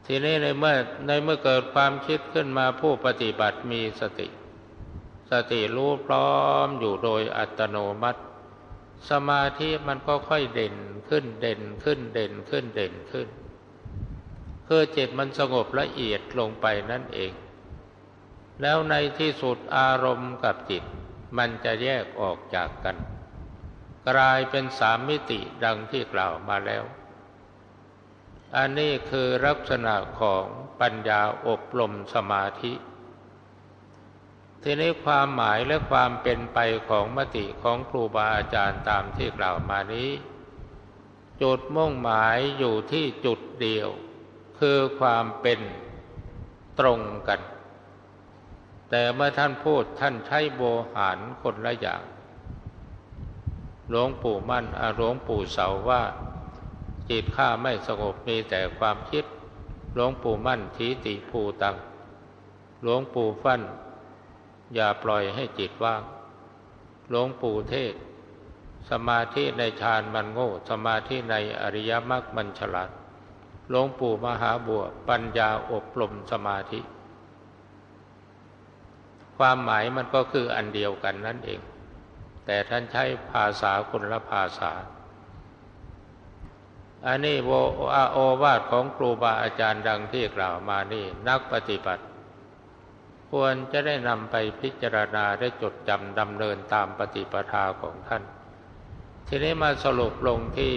[0.06, 0.76] ทีนี้ในเมื่อ
[1.08, 4.28] ในเมื่อเกิดความคิดขึ้นมาผู้ปฏิบัติมีสติ
[5.32, 6.32] สติรู้พร้อ
[6.66, 8.22] มอยู่โดยอัตโนมัติ
[9.10, 10.76] สมาธิมันก็ค่อยเด่น
[11.10, 13.30] ขึ้นเด่นขึ้นเด่นขึ้นเด่นขึ้น
[14.68, 17.34] คือจิตมันสงบละเอียดลงไปนั่นเอง
[18.62, 20.84] แล้วในที่สุดอารมณ์กับจิต
[21.38, 22.98] มันจะแยกออกจากกัน
[24.10, 26.84] กลายเป็นสามมิติดังที่กล่าวมาแล้ว
[28.56, 30.46] อันนี้คือลักษณะของ
[30.82, 32.74] ปัญญาอบรมสมาธิ
[34.64, 36.60] ทีนี้ความหมายและความเป็นไป
[36.90, 40.10] ของมติของครูบาอาจารย์ตามที่กล่าวมานี้
[41.42, 43.90] จุดมุ่งหมายอยู่ที่จุดเดียว
[44.60, 45.60] คือความเป็น
[46.80, 47.42] ตรงกัน
[48.90, 50.62] แต่เมื่อท่านพูดท่านใช้โบ
[50.96, 52.02] หารคนละอย่าง
[53.90, 54.66] หลวงปู่มั่น
[54.98, 56.02] หลวงปู่เสาว่า
[57.10, 59.26] จิตข้าไม่สงบมีแต่ความคิด
[59.94, 61.76] หลวงปู่มั่นทีติภูตัง
[62.84, 63.62] หลวงปู่ฟั่น
[64.76, 66.02] อย่าปล่อยให้จิตว่าง
[67.10, 67.94] หลวงปู่เทศ
[68.90, 72.90] สมาธิในฌานมันโง่ สมาธิในอริยมรรคมันฉลาด
[73.70, 76.80] หลวงปู่มหาบัวปัญญาอบรมสมาธิ
[79.38, 81.62] ความหมายมันก็คืออันเดียวกันนั่นเอง
[82.46, 84.72] แต่ท่านใช้ภาษาคนละภาษา
[87.08, 87.52] อันนี้โอ
[88.14, 92.04] โอวาทของครูบาอาจารย์ดังที่กล่าวมานี่นักปฏิบัติ
[93.32, 98.24] ควรจะได้นำไปพิจารณาได้จดจำดำเนินตามปฏิปทาของท่าน
[99.28, 100.74] ทีนี้มาสรุปลงที่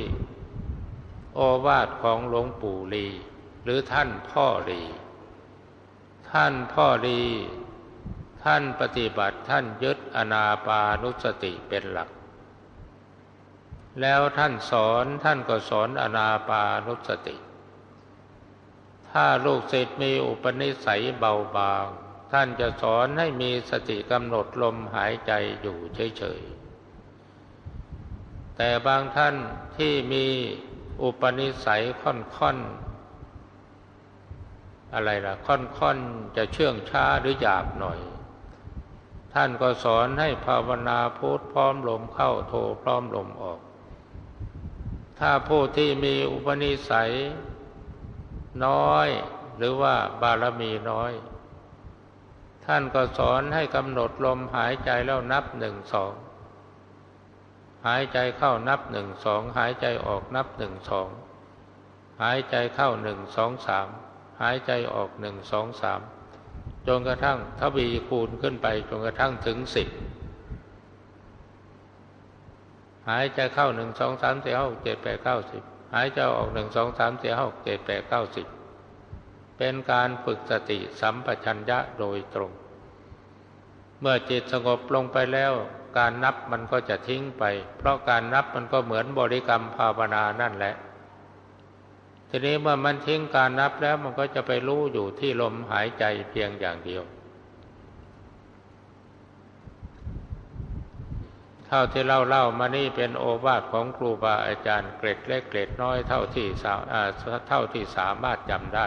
[1.35, 3.07] โอวาทของหลวงปู่ลี
[3.65, 4.83] หรือท่านพ่อลี
[6.31, 7.23] ท่านพ่อลี
[8.45, 12.09] ท่านปฏิบัติท่านยึดอนาปานุสติเป็นหลัก
[14.01, 17.37] แล้วท่านสอนท่านก็สอนอนาปานุสติ
[19.11, 21.87] ถ้าลูกศิษย์มีอุปนิสัยเบาบาง
[22.33, 29.35] ท่านจะสอนให้มีสติกำหนดลมหายใจอยู่เฉยๆแต่บางท่าน
[29.77, 30.27] ที่มี
[31.03, 37.99] อุปนิสัยค่อนๆอะไรล่ะ ค่อนๆจะเชื่องช้าหรือหยาบหน่อย
[39.35, 43.61] ท่านก็สอนให้ภาวนาพุทพร้อมลมเข้าโทพร้อมลมออก
[45.19, 47.13] ถ้าผู้ที่มีอุปนิสัย
[48.65, 49.09] น้อย
[49.57, 51.13] หรือว่าบารมีน้อย
[52.65, 56.13] ท่านก็สอนให้กำหนดลมหายใจแล้วนับหนึ่งสอง
[57.89, 61.09] หายใจเข้านับหนึ่งสองหายใจออกนับหนึ่งสอง
[62.23, 63.89] หายใจเข้าหนึ่งสองสาม
[64.43, 66.01] หายใจออกหนึ่งสองสาม
[66.87, 69.89] จนกระทั่งทวีคูณขึ้นไปจนกระทั่งถึงสิบ
[73.09, 75.63] หายใจเข้าหนึ่งสองสามสี่ห้าเจ็ดแปดเก้าสิบ
[75.95, 78.47] หายใจออกหนึ่งสองสามสี่ห้าเจ็ดแปดเก้าสิบ
[79.59, 82.51] เป็นการฝึกสติสัมปชัญญะโดยตรง
[84.01, 85.53] เมื่อจิตสงบลงไปแล้ว
[85.99, 87.45] การนับมันก็จะทิ้งไป
[87.79, 90.75] เพราะการนับมันก็เหมือนบริกรรมภาวนานั่นแหละ
[92.31, 97.03] ทีนี้เมื่อมันทิ้งการนับแล้วมันก็จะไปรู้อยู่ที่ลมหายใจเพียงอย่างเดียว
[101.67, 106.75] เท่าที่เล่าเล่ามานี่เป็นโอวาทของครูบาอาจารย์เกร็ดเล็กเกร็ดน้อยเท่าที่สา
[107.49, 108.87] เท่าที่สามารถจำได้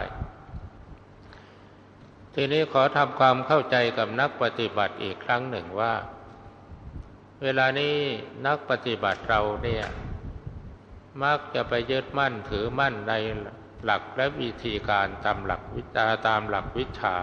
[2.34, 5.92] ทีนี้ขอทำความเข้าใจกับนักปฏิบัติอีกครั้งหนึ่งว่า
[7.42, 7.96] เวลานี้
[8.46, 9.84] นักปฏิบัติเราเนี่ย
[11.22, 13.14] มักจะไปยึดมั่นถือมั่นใน
[13.84, 17.14] หลักและวิธีการตามหลักวิชาตามหลักวิชา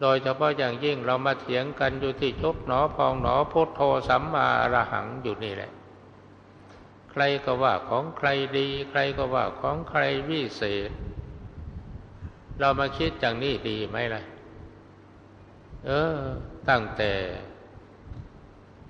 [0.00, 5.70] โดยเฉพาะอย่างยิ่งเรามาเถียงกันอยู่ที่จบหนอพองหนอพุทโธสัมมาอรหังอยู่นี่แหละ
[7.10, 10.90] ใครก็ว่าของใครดี ใครก็ว่าของใครวิเศษ
[12.58, 14.22] เรามาคิดอย่างนี้ดีไหมล่ะ
[15.86, 16.16] เออ
[16.68, 17.12] ตั้งแต่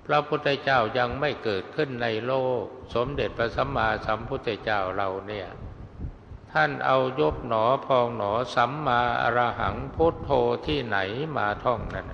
[0.05, 2.63] พระพุทธเจ้ายังไม่เกิดขึ้นในโลก
[2.95, 5.47] สมเด็จพระสัมมาสัมพุทธเจ้าเราเนี่ย
[6.53, 10.29] ท่านเอายบหนอพองหนอสัมมาอรหังพุทโธ
[10.65, 10.97] ที่ไหน
[11.37, 12.13] มาท่องนั่น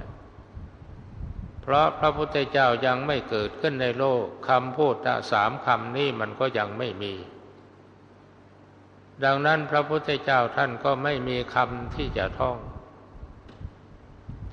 [1.62, 4.96] เพราะพระพุทธเจ้ายังไม่เกิดขึ้นในโลกคำพูด
[5.32, 7.14] สามคำนี้มันก็ยังไม่มี
[9.24, 12.58] ดังนั้นพระพุทธเจ้าท่านก็ไม่มีคำที่จะท่อง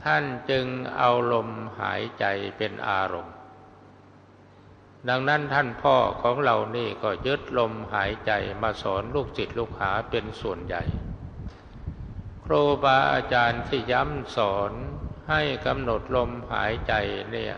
[0.09, 0.67] ท่านจึง
[0.99, 1.49] เอาลม
[1.81, 2.25] หายใจ
[2.59, 3.37] เป็นอารมณ์
[5.09, 8.33] ดังนั้นท่านพ่อของเรานี่ก็ยึดลมหายใจ
[8.63, 10.83] มาสอนลูกจิตลูกหาเป็นส่วนใหญ่
[12.45, 14.73] ครูบาอาจารย์ที่ย้ำสอน
[15.29, 16.93] ให้กำหนดลมหายใจ
[17.31, 17.57] เนี่ย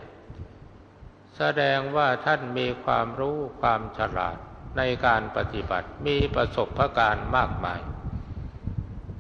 [1.37, 4.37] แสดงว่าท่านมีความรู้ความฉลาด
[4.77, 7.81] ในการปฏิบัติมีประสบะการณ์มากมาย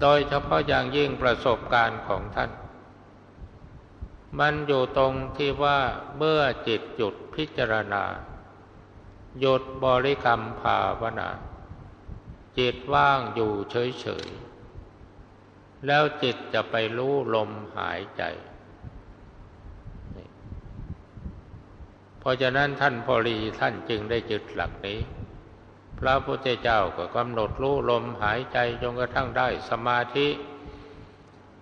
[0.01, 2.51] โดยเฉพาะอย่างยิ่งประสบการณ์ของท่าน
[4.39, 5.78] มันอยู่ตรงที่ว่า
[6.16, 8.05] เมื่อจิตหยุดพิจารณา
[9.41, 11.31] หยุดบริกรรมภาวนา
[12.59, 18.22] จิตว่างอยู่เฉยๆ แล้วจิตจะไปรู้ลมหายใจ
[22.20, 25.01] เพราะฉะนั้นท่านพอรีท่านจึงได้จึดหลักนี้
[25.99, 30.28] พระพุทธเจ้าก็กำหนดรู้ลมหายใจจนกระทั่งได้สมาธิ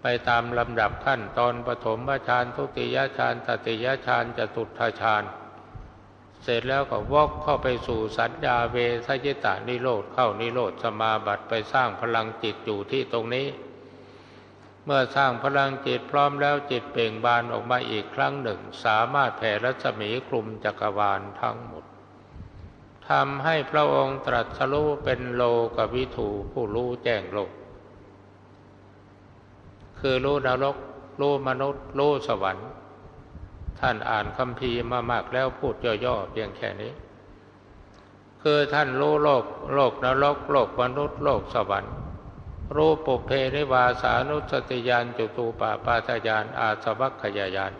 [0.02, 5.24] ไปตามลำดับขั้นตอนปฐมฌานทุติยฌานตติยฌานจตุตฌาน
[6.42, 8.76] เสร็จแล้วก็วอกเข้าไปสู่สัญญาเว
[9.06, 13.46] ทยิตานิโรธเข้านิโรธสมาบัติไปสร้างพลังจิตอยู่ที่ตรงนี้
[14.84, 21.84] เมื่อสร้างพลังจิตพร้อมแล้วจิตเปล่งบานออกมาอีกครั้งหนึ่ง สามารถแผ่รัศมีคลุมจักรวาลทั้งหมด
[23.08, 25.42] ทำให้พระองค์ตรัสรู้เป็นโล
[25.76, 27.50] กวิถูผู้รู้แจ้งโลก
[30.00, 30.76] คือรู้นรก
[31.20, 32.68] รู้มนุษย์รู้สวรรค์
[33.80, 35.74] ท่านอ่านคำพีมามากแล้วพูด
[36.04, 36.92] ย่อๆเพียงแค่นี้
[38.42, 39.44] คือท่านรู้โลก
[39.74, 41.94] โลกนรกโลกมนุษย์โลกสวรรค์
[42.76, 47.72] รู้ปุเพนิวาสานุสติยานจุตูปาปาทยานอาสวัคขยายาน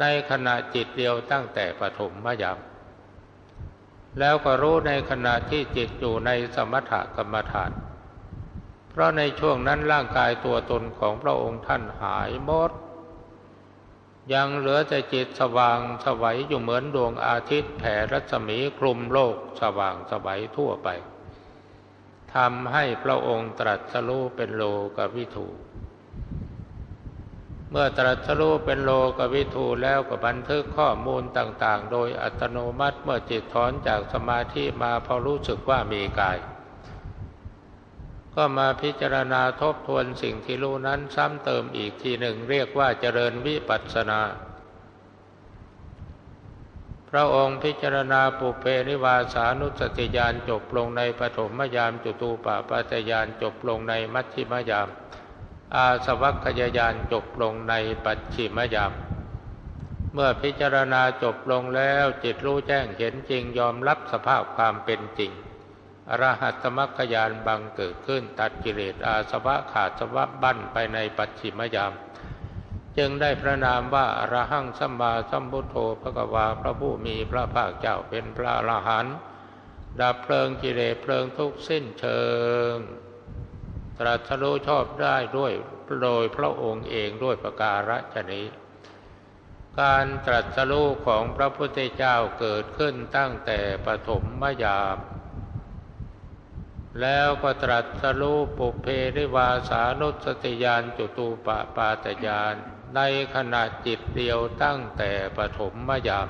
[0.00, 2.58] ในขณะจิตเดียวตั้งแต่ปฐมมยาม
[4.18, 7.70] แล้วก็รู้ในขณะที่จิตอยู่ในสมถกรรมฐาน
[8.90, 12.70] เพราะในช่วงนั้นร่างกายตัวตนของพระองค์ท่านหายหมด
[14.32, 20.88] ยังเหลือแต่จิตสว่างสวัยอยู่เหมือนดวงอาทิตย์แผ่รัศมีคลุมโลกสว่างสวัยทั่วไป
[22.34, 24.62] ทำให้พระองค์ตรัสรู้เป็นโล
[24.96, 25.48] กวิถู
[27.70, 36.38] เมื่อตรัสรู้เป็นโลกวิถูแล้วก็บันทึกข้อมูลต่างๆ โดยอัตโนมัติเมื่อจิตถอนจากสมาธิมาพอรู้สึกว่ามีกาย
[38.34, 44.20] ก็มาพิจารณาทบทวนสิ่งที่รู้นั้นซ้ำเติมอีกทีหนึ่งเรียกว่าเจริญวิปัสสนา
[47.10, 54.88] พระองค์พิจารณาปุเพนิวาสานุสติญาณจบลงในปฐมยามจุตูปปาตยานจบลงในมัชชิมยาม
[55.74, 57.74] อาสวัคยายานจบลงใน
[58.04, 58.92] ปัจฉิมยาม
[60.12, 65.32] เมื่อพิจารณาจบลงแล้วจิตรู้แจ้งเห็นจริงยอมรับสภาพความเป็นจริง
[66.08, 71.92] อรหัตมรรคยานบังเกิดขึ้นตัดกิเลสอาสวะขาดสวะบั้นไปในปัจฉิมยาม
[72.98, 79.16] จึงได้พระนามว่าอรหังสัมมาสัมพุทโธพระกวาพระผู้มีพระภาคเจ้าเป็นพระอรหันต์
[80.00, 82.22] ดับเพลิงกิเลสเพลิงทุกสิ้นเชิ
[82.72, 82.74] ง
[83.98, 85.52] ตรัสรู้ชอบได้ด้วย
[86.02, 88.46] โดยพระองค์เองด้วยประการฉนี้
[89.80, 94.96] การตรัสรู้ของพระพุทธเจ้าเกิดขึ้นตั้งแต่ปฐมมยาม
[97.00, 98.86] แล้วก็ตรัสรู้ปุเพ
[99.16, 102.54] ริวาสานุสติยานจุตูปปาตยาน
[102.96, 103.00] ใน
[103.34, 106.28] ขณะจิตเดียวตั้งแต่ปฐมมยาม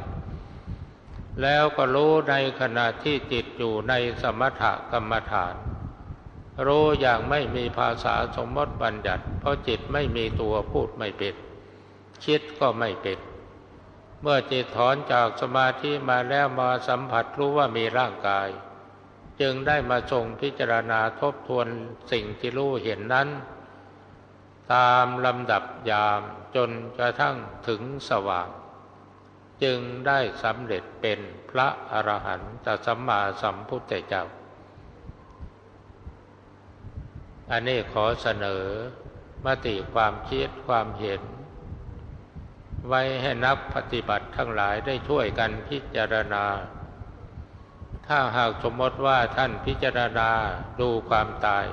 [1.43, 5.55] แล้วก็รู้ในขณะที่จิตอยู่ในสมถกรรมฐาน
[6.67, 11.35] รู้อย่างไม่มีภาษาสมมติบัญญัติ เพราะจิตไม่มีตัวพูดไม่เป็น
[12.25, 13.19] คิดก็ไม่เป็น
[14.23, 18.49] เมื่อจิตถอนจากสมาธิมาแล้วมาสัมผัสรู้ว่ามีร่างกาย
[19.41, 21.67] จึงได้มาทรงพิจารณาทบทวน
[22.13, 23.29] สิ่งที่รู้เห็นนั้น
[24.75, 26.21] ตามลำดับยาม
[26.57, 27.37] จนกระทั่ง
[27.69, 28.49] ถึงสว่าง
[29.63, 31.21] จึงได้สำเร็จเป็น
[31.51, 34.25] พระอรหันตสัมมาสัมพุทธเจ้า
[37.51, 38.65] อันนี้ขอเสนอ
[39.45, 41.23] มติความคิดความเห็น
[42.89, 46.45] ไว้ให้นักปฏิบัติทั้งหลายได้ช่วยกันพิจารณา
[48.13, 50.31] ถ้าหากสมมติว่าท่านพิจารณา
[50.81, 51.67] ดูความตาย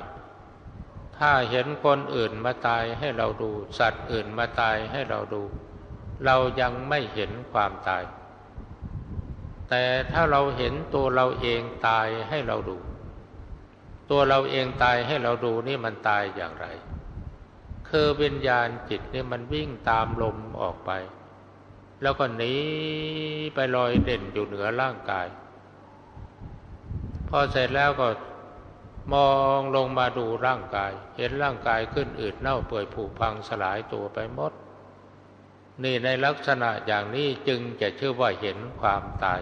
[1.18, 5.42] ถ้าเห็นคนอื่นมาตายให้เราดู สัตว์อื่นมาตายให้เราดู
[6.24, 8.04] เรายังไม่เห็นความตาย
[9.68, 12.76] แต่ถ้าเราเห็นตัวเราเองตายให้เราดู
[14.10, 16.66] ตัวเราเองตายให้เราดูนี่มันตายอย่างไร
[17.88, 20.90] คือวิญญาณจิตนี่มันวิ่งตามลมออกไป
[22.02, 22.54] แล้วก็หนี
[23.54, 25.28] ไปลอยเด่นอยู่เหนือร่างกาย
[27.28, 28.08] พอเสร็จแล้วก็
[29.14, 34.52] มองลงมาดูร่างกาย เห็นร่างกายขึ้นอืดเน่าเปื่อยผุพังสลายตัวไปหมด
[35.82, 39.40] นี่ในลักษณะอย่างนี้จึงจะชื่อว่าเห็นความตาย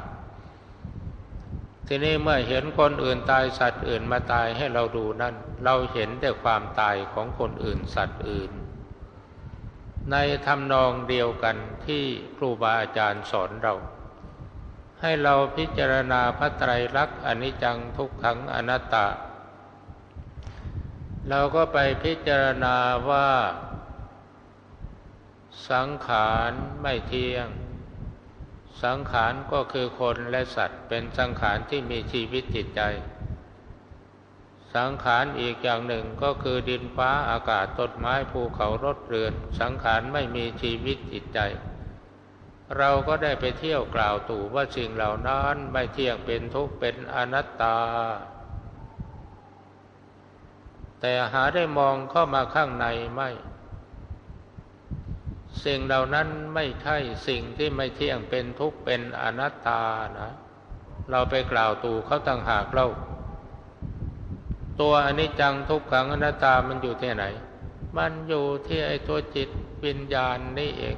[1.86, 5.34] ทีนี้เมื่อเห็นคนอื่นตายสัตว์อื่นมาตายให้เราดูนั่น
[5.64, 8.52] เราเห็นแต่ความตายของคนอื่นสัตว์อื่น
[10.10, 10.16] ใน
[10.46, 11.56] ทำนองเดียวกัน
[11.86, 12.04] ที่
[12.36, 13.74] ครูบาอาจารย์สอนเรา
[15.02, 19.06] ให้เราพิจารณาพระไตรลักษณ์อนิจจังทุกขังอนัตตา
[21.28, 22.76] เราก็ไปพิจารณา
[23.10, 23.30] ว่า
[25.70, 26.50] สังขาร
[26.82, 27.48] ไม่เที่ยง
[28.84, 32.80] สังขารก็คือคนและสัตว์เป็นสังขารที่มีชีวิตจิตใจ
[34.74, 41.40] สังขารอีกอย่างหนึ่งก็คือดินฟ้าอากาศต้นไม้ภูเขารถเรือน สังขารไม่มีชีวิตจิตใจ
[42.78, 47.78] เราก็ได้ไปเที่ยวกล่าวตู่ว่าสิ่งเหล่านั้นไม่เที่ยงเป็นทุกข์เป็นอนัตตา
[51.00, 53.30] แต่หาได้มองเข้ามาข้างในไม่
[55.64, 56.96] สิ่งเหล่านั้นไม่ใช่
[57.28, 59.82] สิ่งที่ไม่เที่ยงเป็นทุกข์เป็นอนัตตา
[60.18, 60.30] นะ
[61.10, 62.86] เราไปกล่าวตู่เขาต่างหากเรา
[64.80, 67.24] ตัวอนิจจังทุกขังอนัตตามันอยู่ที่ไหน
[67.96, 69.48] มันอยู่ที่ไอ้ตัวจิต
[69.84, 70.96] วิญญาณนี่เอง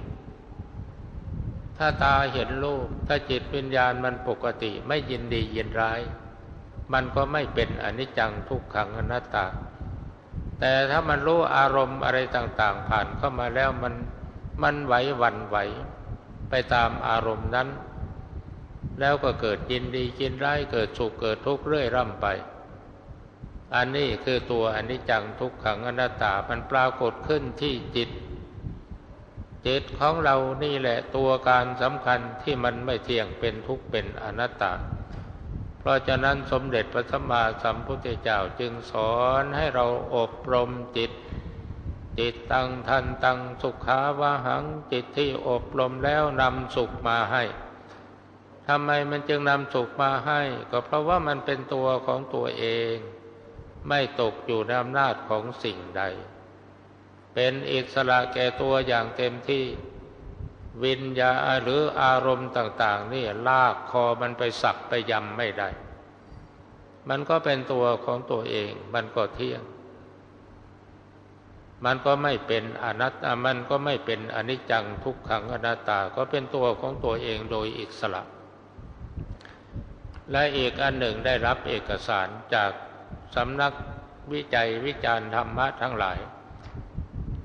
[1.78, 6.00] ถ้าตาเห็นรูปถ้าจิตวิญญาณมันปกติไม่ยินดียินร้าย
[6.92, 9.46] มันก็ไม่เป็นอนิจจังทุกขังอนัตตา
[10.60, 13.94] แต่ถ้ามันรู้อารมณ์อะไรต่างๆ ผ่านเข้ามาแล้วมัน
[14.62, 15.56] มันไหววันไหว
[16.50, 17.68] ไปตามอารมณ์นั้น
[19.00, 22.26] แล้วก็เกิดยินดียินร้ายเกิดสุขเกิดทุกข์เรื่อยร่ำไป
[23.74, 28.10] อันนี้คือตัวอนิจจังทุกขังอนัตตามันปรากฏขึ้นที่จิต
[29.66, 34.72] จิตของเรานี่แหละตัวการสำคัญที่มันไม่เที่ยงเป็นทุกข์เป็นอนัตตา
[35.78, 39.86] เพราะฉะนั้นสมเด็จพระสัมมาสัมพุทธเจ้าจึงสอนให้เรา
[40.16, 41.12] อบรมจิต
[42.18, 47.44] จิตตังทันตังสุขาวาหังจิตที่อบรมแล้วนำสุขมาให้
[48.68, 50.40] ทำไมมันจึงนำสุขมาให้
[50.70, 52.64] ก็เพราะว่ามันเป็นตัวของตัวเอ
[52.94, 52.96] ง
[53.88, 56.02] ไม่ตกอยู่ในอำนาจของสิ่งใด
[57.40, 59.64] เป็นอิสระแก่ตัวอย่างเต็มที่
[60.84, 61.32] วิญญา
[61.62, 65.68] หรืออารมณ์ต่าง ๆ นี่ลากคอมันไปสักไปยำไม่ได้
[67.08, 69.62] มันก็เป็นตัวของตัวเอง มันก็เที่ยง
[71.84, 78.22] มันก็ไม่เป็นอนัตตามันก็ไม่เป็นอนิจจังทุกขังอนัตตาก็เป็นตัวของตัวเองโดยอิสระ
[80.30, 82.70] และอีกอันหนึ่งได้รับเอกสารจาก
[83.34, 83.72] สำนัก
[84.32, 86.18] วิจัยวิจารณ์ธรรมะทั้งหลาย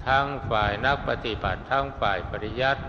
[0.08, 2.84] ทั้งฝ่ายนักปฏิบัติทั้งฝ่ายปริยัติ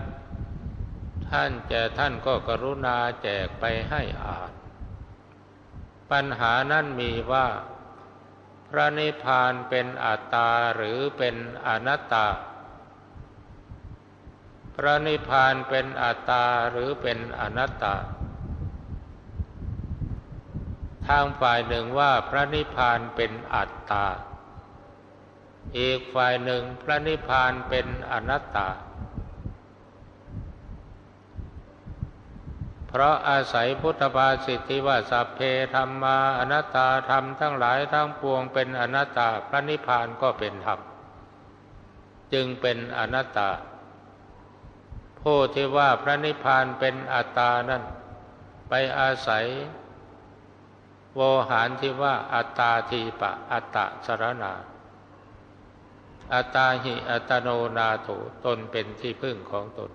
[1.31, 4.51] ท่านจะท่านก็กรุณาแจกไปให้อ่าน
[6.11, 7.47] ปัญหานั้นมีว่า
[8.69, 11.35] พระนิพพานเป็นอัตตาหรือเป็น
[11.67, 12.27] อนัตตา
[14.75, 17.95] พระนิพพานเป็นอัตตาหรือเป็นอนัตตา
[21.07, 24.05] ทางฝ่ายหนึ่งว่าพระนิพพานเป็นอัตตา
[25.79, 28.69] อีกฝ่ายหนึ่งพระนิพพานเป็นอนัตตา
[32.87, 35.39] เพราะอาศัยพุทธภาษิที่ว่าสัพเพ
[35.75, 40.79] ธรรมาอนัตตาธรรมทั้งหลายทั้งปวงเป็นอนัตตา พระนิพพานก็เป็นธรรม
[42.33, 43.49] จึงเป็นอนัตตา
[45.21, 47.83] ผู้ที่ว่าพระนิพพานเป็นอัตตานั้น
[48.69, 49.45] ไปอาศัย
[51.15, 54.53] โวหารที่ว่าอัตตาทีปะอัตตะสรณา
[56.33, 58.09] อัตาหิอัตโนนาโถ
[58.45, 59.91] ตนเป็นที่พึ่งของตน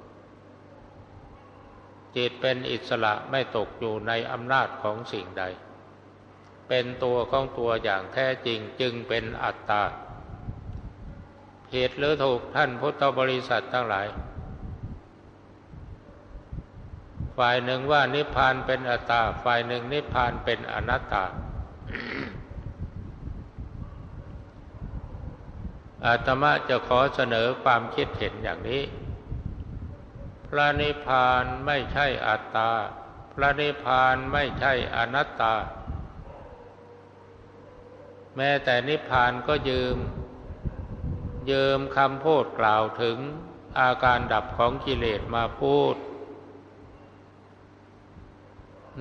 [2.16, 5.44] จิตเป็นอิสระไม่ตกอยู่ในอำนาจของสิ่งใด
[6.68, 9.82] เป็นตัวของตัวอย่างแท้จริงจึงเป็นอัตตา
[11.72, 14.06] เหตุหรือถูกท่านพุทธบริษัททั้งหลาย
[17.36, 21.24] ฝ่ายหนึ่งว่านิพพานเป็นอัตตา ฝ่ายหนึ่งนิพพานเป็นอนัตตา
[26.06, 28.82] อาตมาจะขอเสนอความคิดเห็นอย่างนี้
[30.48, 32.70] พระนิพพานไม่ใช่อัตตา
[33.34, 35.54] พระนิพพานไม่ใช่อนัตตา
[38.36, 39.96] แม้แต่นิพพานก็ยืม
[41.50, 43.18] ยืมคำพูดกล่าวถึง
[43.80, 45.96] อาการดับของกิเลสมาพูด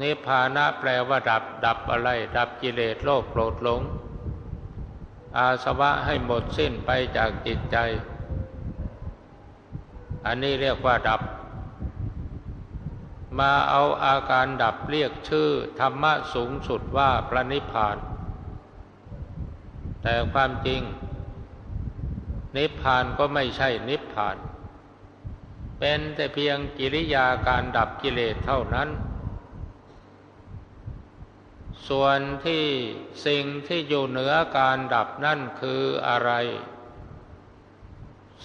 [0.01, 3.81] นิพพานะแปลว่าดับ ดับอะไร ดับกิเลสโลภโกรธหลง
[5.37, 7.77] อาสวะให้หมดสิ้นไปจากจิตใจ
[10.25, 11.21] อันนี้เรียกว่าดับ
[13.39, 15.49] มาเอาอาการดับเรียกชื่อ
[15.79, 17.97] ธรรมะสูงสุดว่าพระนิพพาน
[20.03, 20.81] แต่ความจริง
[22.55, 24.37] นิพพานก็ไม่ใช่นิพพาน
[25.79, 28.89] เป็นแต่เพียงกิริยาการดับกิเลสเท่านั้น
[31.89, 32.65] ส่วนที่
[33.27, 36.31] สิ่งที่อยู่เหนือการดับนั่นคืออะไร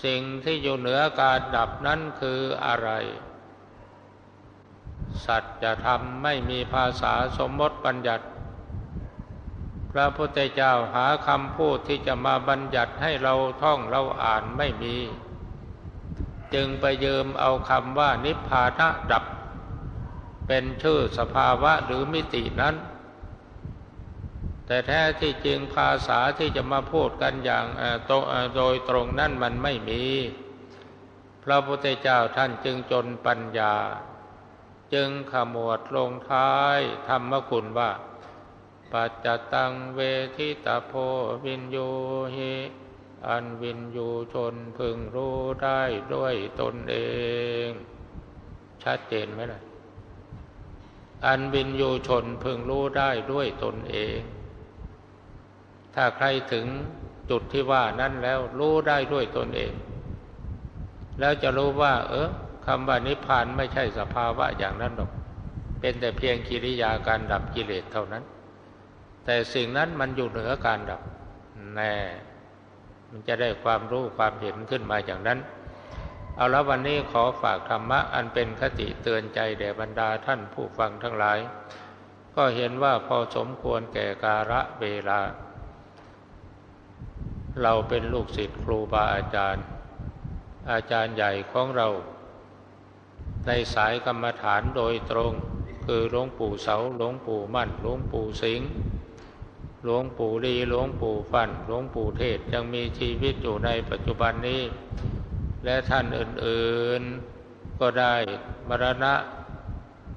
[0.05, 2.91] สิ่งที่อยู่เหนือการดับนั่นคืออะไร
[5.25, 8.27] สัจธรรมไม่มีภาษาสมมติบัญญัติ
[9.93, 14.97] พระพุทธเจ้าหาคำพูดที่จะมาบัญญัติให้เราท่องเราอ่านไม่มี
[16.55, 19.25] จึงไปยืมเอาคำว่านิพพานะดับ
[20.47, 22.77] เป็นชื่อสภาวะหรือมิตินั้น
[24.66, 27.66] แต่แท้ที่จริงภาษาที่จะมาพูดกันอย่าง
[28.57, 30.03] โดยตรงนั่นมันไม่มี
[31.45, 33.74] พระพุทธเจ้าท่านจึงจนปัญญา
[34.95, 37.91] จึงขมวดลงท้ายธรรมคุณว่า
[38.93, 40.01] ปัจจตังเว
[40.36, 40.93] ทิตาโพ
[41.45, 41.77] วินโย
[42.35, 42.55] หิ
[43.28, 45.82] อันวินยูชนพึงรู้ได้
[46.15, 46.97] ด้วยตนเอ
[47.66, 47.69] ง
[48.82, 49.61] ชัดเจนไหมล่ะ
[51.27, 54.20] อันวินยูชนพึงรู้ได้ด้วยตนเอง
[55.95, 56.66] ถ้าใครถึง
[57.31, 59.73] จุดที่ว่านั้นแล้วรู้ได้ด้วยตนเอง
[61.21, 62.29] แล้วจะรู้ว่า เออ
[62.66, 65.11] คำว่านิพพานไม่ใช่สภาวะอย่างนั้นหรอก
[65.81, 68.25] เป็นแต่เพียงกิริยาการดับกิเลสเท่านั้น
[69.25, 71.01] แต่สิ่งนั้นมันอยู่เหนือการดับ
[71.75, 71.95] แน่
[73.11, 75.39] มันจะได้ความรู้ความเห็นขึ้นมาอย่างนั้น
[76.37, 81.39] เอาล้ววันนี้ขอฝากธรรมะอันเป็นคติเตือนใจแด่บรรดาท่านผู้ฟังทั้งหลาย
[82.37, 85.21] ก็เห็นว่าพอสมควรแก่กาละเวลา
[87.62, 89.64] เราเป็นลูกศิษย์ครูบาอาจารย์
[90.70, 91.89] อาจารย์ใหญ่ของเรา
[93.47, 95.32] ในสายกรรมฐานโดยตรง
[95.86, 98.68] คือหลวงปู่เสาหลวงปู่มั่นหลวงปู่สิงห์
[99.85, 104.62] หลวงปู่ลีหลวงปู่ฟันหลวงปู่เทศยังมีชีวิตอยู่ในปัจจุบันนี้
[105.64, 108.14] และท่านอื่นๆก็ได้
[108.68, 109.14] มรณะ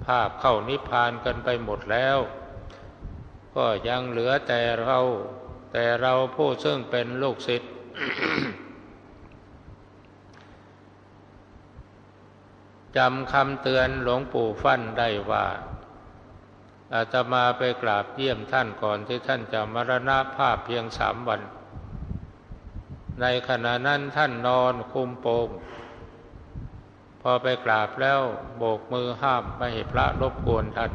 [0.05, 2.18] ภาพเข้านิพพานกันไปหมดแล้ว
[3.55, 4.99] ก็ยังเหลือแต่เรา
[5.72, 7.72] แต่เราผู้ซึ่งเป็นลูกศิษย์
[12.98, 15.45] จำคำเตือนหลวงปู่ฟั่นได้ว่า
[16.94, 21.41] อาตมาไปกราบเยี่ยมท่านก่อนที่ท่านจะมรณภาพเพียงสามวัน
[23.22, 25.49] ในขณะนั้นท่านนอนคุมโปง
[27.22, 28.19] พอไปกราบแล้ว
[28.57, 30.91] โบกมือห้ามไม่ให้พระรบกวนท่าน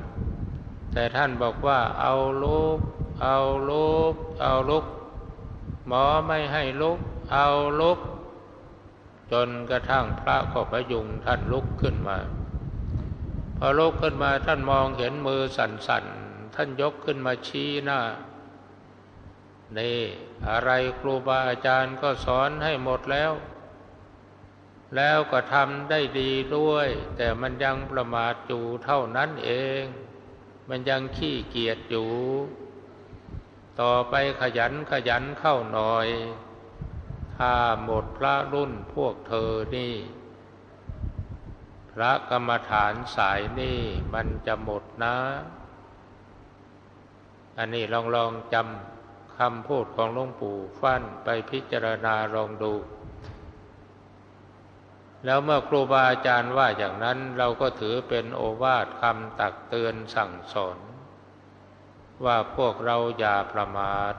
[0.93, 2.79] แต่ท่านบอกว่าเอาลูก
[3.23, 3.39] เอา
[3.69, 4.87] ลุก เอาลุก
[5.87, 6.99] หมอไม่ให้ลุก
[7.33, 7.49] เอา
[7.81, 7.99] ลุก
[9.33, 12.19] จนกระทั่งพระก็พยุงท่านลุกขึ้นมา
[13.59, 18.01] พอลุกขึ้นมาท่านมองเห็นมือสั่นๆ ท่านยกขึ้นมาชี้หน้า
[19.79, 20.01] นี่
[20.49, 23.33] อะไรครูบาอาจารย์ก็สอนให้หมดแล้ว
[24.97, 29.51] แล้วก็ทำได้ดีด้วย แต่มันยังประมาทอยู่เท่านั้นเอ
[29.81, 29.83] ง
[30.69, 32.11] มันยังขี้เกียจอยู่
[33.81, 36.09] ต่อไปขยันขยันเข้าหน่อย
[37.37, 37.55] ถ้า
[37.85, 39.95] หมดพระรุ่นพวกเธอนี่
[41.93, 43.81] พระกรรมฐานสายนี่
[44.15, 45.17] มันจะหมดนะ
[47.59, 52.75] อันนี้ลองลองจำคำพูดของหลวงปู่ฟั่นไปพิจารณาลองดู
[55.25, 60.79] แล้วเมื่อครูบาอาจารย์ว่าอย่างนั้นเราก็ถือเป็นโอวาทคำตักเตือนสั่งสอน
[62.25, 64.15] ว่าพวกเราอย่าประมาท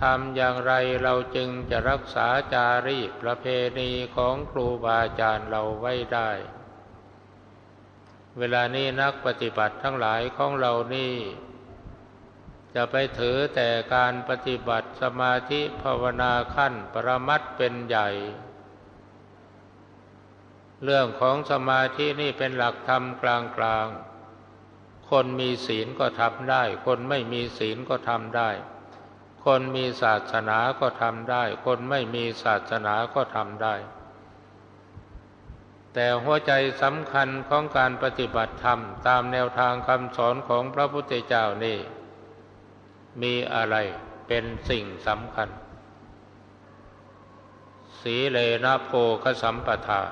[0.00, 3.46] ทำอย่างไรเราจึงจะรักษาจารีตประเพ
[3.78, 6.30] ณีของครูบาอาจารย์เราไว้ได้
[8.38, 11.14] เวลานี้นักปฏิบัติทั้งหลายของเรานี่
[12.74, 18.08] จะไปถือแต่การปฏิบัติสมาธิภาวนาขั้นปรมัตเป็นใหญ่
[20.84, 24.09] เรื่องของสมาธินี่เป็นหลักธรรมกลางๆ
[25.10, 28.50] คนมีศีลก็ทำได้ คนไม่มีศีลก็ทำได้
[29.44, 33.74] คนมีศาสนาก็ทำได้ คนไม่มีศาสนาก็ทำได้
[35.94, 41.78] แต่หัวใจสำคัญของการปฏิบัติธรรมตามแนวทางคำสอนของพระพุทธเจ้านี่
[43.22, 43.76] มีอะไร
[44.26, 45.48] เป็นสิ่งสำคัญ
[48.00, 48.90] สีเลนะโพ
[49.22, 50.02] คสัมปทา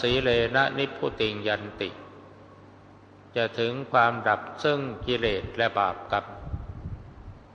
[0.00, 1.90] สีเลนะนิพุติงยันติ
[3.36, 6.26] จะถึงความดับซึ่งกิเลสและบาปกรรม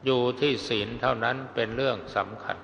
[0.06, 2.58] อยู่ที่ศีลเท่านั้นเป็นเรื่องสำคัญ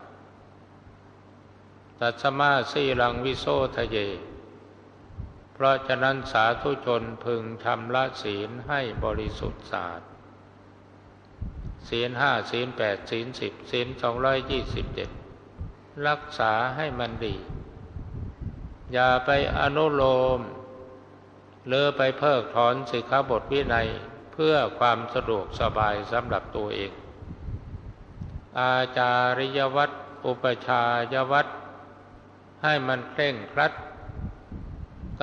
[2.00, 3.46] ตัสมาสีลังวิโส
[3.78, 3.98] ทะเย
[5.54, 10.02] เพราะฉะนั้นสาธุชนพึงทำละศีลให้บริสุทธิ์สะอาด
[11.90, 15.10] ศีลห้าศีลแปดศีลสิบศีลสองร้อยยี่สิบเจ็ด
[16.08, 17.36] รักษาให้มันดี
[18.94, 20.04] อย่าไปอนุโล
[20.38, 20.40] ม
[21.68, 23.88] เลือไปเพิกถอนสิกขาบทวินัย
[24.34, 26.92] เพื่อความสะดวกสบายสำหรับตัวเอง
[28.60, 30.84] อาจาริยวัตรอุปชา
[31.14, 31.52] ยวัตร
[32.64, 33.74] ให้มันเคร่งครัด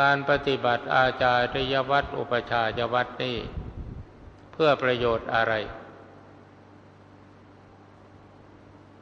[0.01, 3.37] การปฏิบัติอาจาริยวัตรอุปชายวัตรนี่
[4.53, 5.55] เพื่อประโยชน์อะไร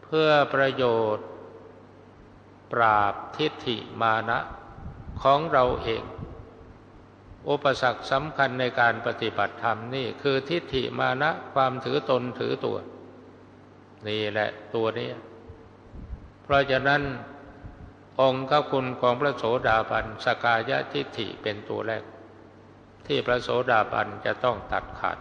[0.04, 0.84] เพื่อประโย
[1.16, 1.26] ชน์
[2.72, 4.38] ปราบทิฏฐิมานะ
[5.22, 6.02] ของเราเอง
[7.48, 12.78] อุปสรรคสำคัญในการปฏิบัติธรรมนี่คือทิฏฐิมานะความถือตนถือตัว
[14.08, 15.08] นี่แหละตัวนี้
[16.42, 17.02] เพราะฉะนั้น
[18.20, 22.04] องค์ข้าคุณของพระโสดาบันสกายะทิฏฐิเป็นตัวแรก
[23.06, 25.18] ที่พระโสดาบันจะต้องตัดขาด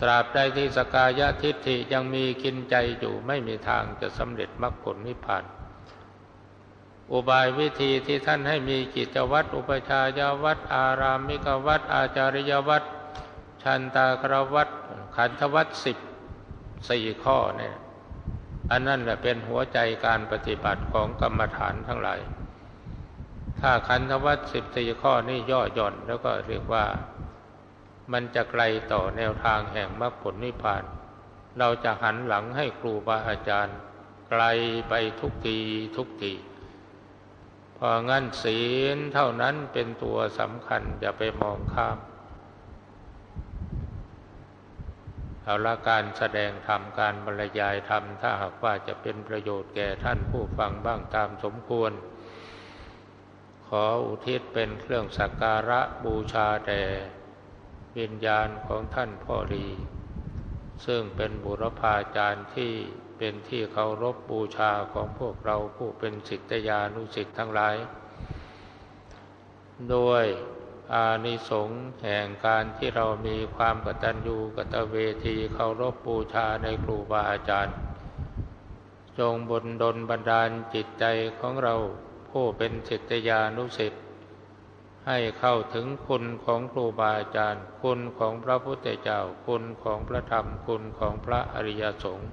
[0.00, 5.44] ตราบใดที่สกายะทิฏฐิยังมีกินใจอยู่ไม่มีทางจะสำเร็จมรรคผลนิพพาน
[7.12, 12.86] อุบายวิธีที่ท่านให้มีกิจวัตรอุปชายวัตรอารามิกวัตรอาจาริยวัตร
[13.62, 14.72] ชันตากรวัตร
[15.16, 15.98] ขันธวัตรสิบ
[16.88, 17.74] สี่ข้อเนี่ย
[18.70, 22.20] อันนั้นแหละเป็นหัวใจการปฏิบัติของกรรมฐานทั้งหลาย
[23.60, 26.84] ถ้าคันธวัตสิบสี่ข้อนี่ย่อหย่อนแล้วก็เรียกว่า
[28.12, 28.62] มันจะไกล
[28.92, 30.82] ต่อแนวทางแห่งมรรคผลนิพพาน
[31.58, 33.76] เราจะหันหลังให้ครูบาอาจารย์
[34.30, 34.42] ไกล
[34.88, 35.58] ไปทุกที
[35.96, 36.32] ทุกที
[37.82, 38.60] พองั้นศี
[38.96, 41.98] ลเท่านั้นเป็นตัวสำคัญ อย่าไปมองข้าม
[45.42, 51.92] เอาละการแสดงธรรมการบรรยายธรรม ถ้าหากว่าจะเป็นประโยชน์แก่ท่านผู้ฟังบ้างตามสมควร
[53.68, 56.84] ขออุทิศเป็นเครื่องสักการะบูชาแด่
[57.98, 59.68] วิญญาณของท่านพ่อรี
[60.86, 62.72] ซึ่งเป็นบุรพาจารย์ที่
[63.22, 67.76] เป็นที่เคารพบูชาของพวกเราผู้เป็นสิทธยานุสิทธ์ทั้งหลาย
[69.90, 70.24] โดย
[70.94, 77.76] อานิสงส์แห่งการที่เรามีความกตัญญูกตเวทีเคารพบูชาในครูบาอาจารย์
[79.18, 81.04] จงบนดลบันดาลจิตใจ
[81.40, 81.74] ของเรา
[82.30, 84.02] ผู้เป็นศิษยานุสิ์
[85.06, 92.30] ให้เข้าถึงคุณของครูบาอาจารย์ คุณของพระพุทธเจ้า คุณของพระธรรม คุณของพระอริยสงฆ์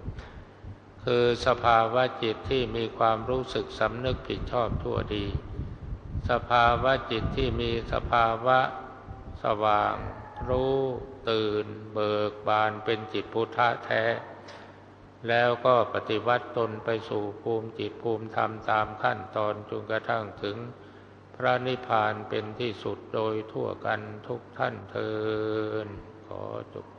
[1.11, 5.25] คือสภาวะจิตที่มีความรู้สึกสำนึกผิดชอบทั่วดี
[6.29, 8.59] สภาวะจิตที่มีสภาวะ
[9.43, 9.95] สว่าง
[10.49, 10.77] รู้
[11.29, 14.03] ตื่น เบิกบานเป็นจิตพุทธะแท้
[15.27, 20.57] แล้วก็ปฏิวัติตนไปสู่ภูมิจิตภูมิธรรมตามขั้นตอนจนกระทั่งถึง
[21.35, 25.11] พระนิพพานเป็นที่สุดโดยทั่วกันทุกท่านเทิ
[25.85, 25.87] น
[26.27, 26.43] ขอ
[26.75, 26.96] จบ